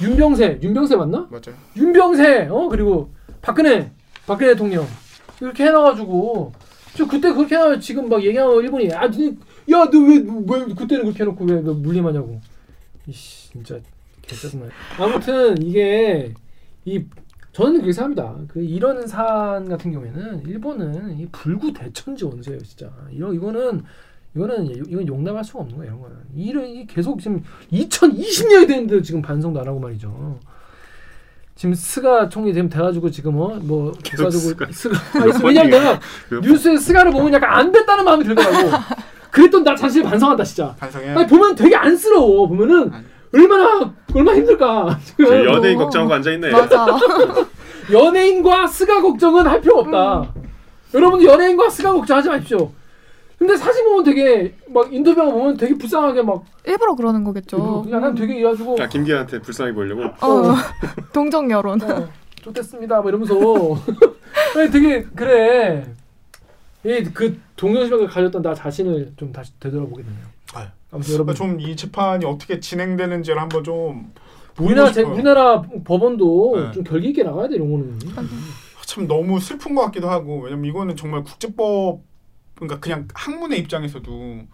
[0.02, 1.28] 윤병세 윤병세 맞나?
[1.30, 1.56] 맞아요.
[1.76, 3.10] 윤병세 어 그리고
[3.42, 3.90] 박근혜
[4.26, 4.86] 박근혜 대통령.
[5.40, 6.52] 이렇게 해놔가지고.
[6.96, 12.40] 저 그때 그렇게 해놔 지금 막 얘기하면 일본이 야너왜왜 그때는 그렇게 해놓고 왜, 왜 물림하냐고.
[13.06, 13.78] 이씨 진짜
[14.22, 14.66] 개짜증나
[14.98, 16.34] 아무튼 이게
[16.84, 17.04] 이
[17.52, 18.52] 저는 그렇게 생각합니다.
[18.52, 22.90] 그 이런 사안 같은 경우에는 일본은 이 불구 대천지 원수예요 진짜.
[23.10, 23.82] 이런 이거는
[24.36, 29.20] 이거는 이건 용납할 수가 없는 거예요 이런 거는 이런 이 계속 지금 2020년이 됐는데 지금
[29.22, 30.38] 반성도 안 하고 말이죠.
[31.56, 34.66] 지금 스가 총리 되면 돼가지고 지금 어뭐 국가적으로 스가.
[34.70, 36.00] 스가 아니, 왜냐면 내가
[36.30, 38.70] 몇 뉴스에 스가를 보면 약간 안 됐다는 마음이 들더라고.
[39.30, 40.74] 그랬던 나 자신을 반성한다 진짜.
[40.78, 41.10] 반성해.
[41.10, 43.04] 아니 보면 되게 안쓰러워 보면은 아니.
[43.32, 44.98] 얼마나 얼마나 힘들까.
[45.18, 46.50] 저 연예인 걱정하고 앉아 있네.
[46.50, 46.86] 맞아.
[47.92, 50.32] 연예인과 스가 걱정은 할 필요 없다.
[50.94, 52.72] 여러분들 연예인과 스가 걱정하지 마십시오.
[53.40, 57.86] 근데 사진 보면 되게 막 인터뷰 보면 되게 불쌍하게 막 일부러 그러는 거겠죠.
[57.90, 60.02] 약간 되게 이래가지고 아 김기한테 불쌍히 보이려고.
[60.04, 60.54] 어,
[61.14, 61.80] 동정 여론.
[61.82, 62.06] 어,
[62.42, 63.00] 좋겠습니다.
[63.00, 63.34] 뭐 이러면서
[64.60, 65.86] 아니, 되게 그래.
[66.84, 70.22] 이그 동정심을 가졌던 나 자신을 좀 다시 되돌아보게 되네요.
[70.54, 70.66] 아유.
[70.92, 74.12] 아무튼 여러분 좀 이 재판이 어떻게 진행되는지를 한번 좀
[74.58, 75.00] 우리나라 제.
[75.02, 76.72] 우리나라 법원도 네.
[76.72, 77.98] 좀 결기 있게 나가야 돼 이런 거는.
[78.84, 82.00] 참 너무 슬픈 것 같기도 하고 왜냐면 이거는 정말 국제법
[82.60, 84.46] 그러니까 그냥 학문의 입장에서도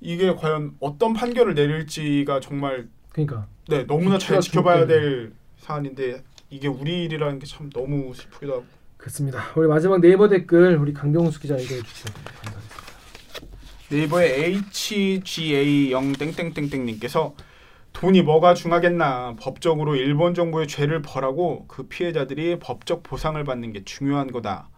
[0.00, 4.86] 이게 과연 어떤 판결을 내릴지가 정말 그러니까 네 너무나 잘 지켜봐야.
[4.86, 8.64] 될 사안인데 이게 우리 일이라는 게 참 너무 슬프기도 하고
[8.96, 9.42] 그렇습니다.
[9.56, 12.12] 우리 마지막 네이버 댓글 우리 강병수 기자 읽어 주시죠.
[12.42, 12.74] 감사합니다.
[13.90, 17.34] 네이버의 HGA 0 땡땡땡땡 님께서
[17.92, 24.32] 돈이 뭐가 중하겠나 법적으로 일본 정부의 죄를 벌하고 그 피해자들이 법적 보상을 받는 게 중요한
[24.32, 24.68] 거다.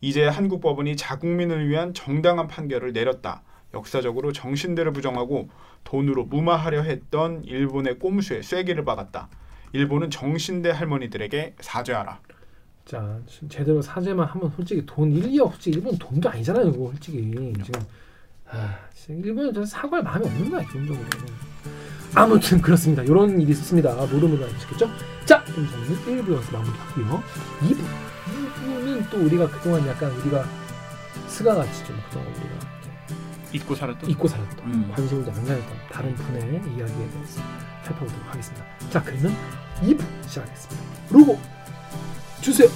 [0.00, 3.42] 이제 한국 법원이 자국민을 위한 정당한 판결을 내렸다.
[3.74, 5.48] 역사적으로 정신대를 부정하고
[5.84, 9.28] 돈으로 무마하려 했던 일본의 꼼수에 쐐기를 박았다.
[9.72, 12.20] 일본은 정신대 할머니들에게 사죄하라.
[12.84, 17.30] 자 제대로 사죄만 하면 솔직히 돈 1, 2억 솔직히 일본 돈도 아니잖아요 이거 솔직히
[17.64, 17.80] 지금
[18.48, 21.06] 아 일본은 저 사과할 마음이 없는 거야 기본적으로
[22.14, 24.90] 아무튼 그렇습니다 이런 일이 있었습니다 모르는 거 아시겠죠?
[25.24, 25.86] 자 그럼 저는
[26.24, 27.22] 1부 연습 마무리하고요
[27.60, 28.09] 2부
[28.64, 30.44] 2부는 또 우리가 그동안 약간 우리가
[31.28, 32.70] 스가같이 좀 그동안 우리가.
[33.52, 34.08] 잊고 살았던?
[34.08, 34.64] 잊고 살았던.
[34.66, 34.92] 음.
[34.94, 36.42] 관심을 안 가졌던 다른 분의
[36.76, 37.40] 이야기에 대해서
[37.84, 38.64] 살펴보도록 하겠습니다.
[38.90, 39.34] 자 그러면
[39.82, 40.84] 2부 시작하겠습니다.
[41.10, 41.40] 로고
[42.40, 42.68] 주세요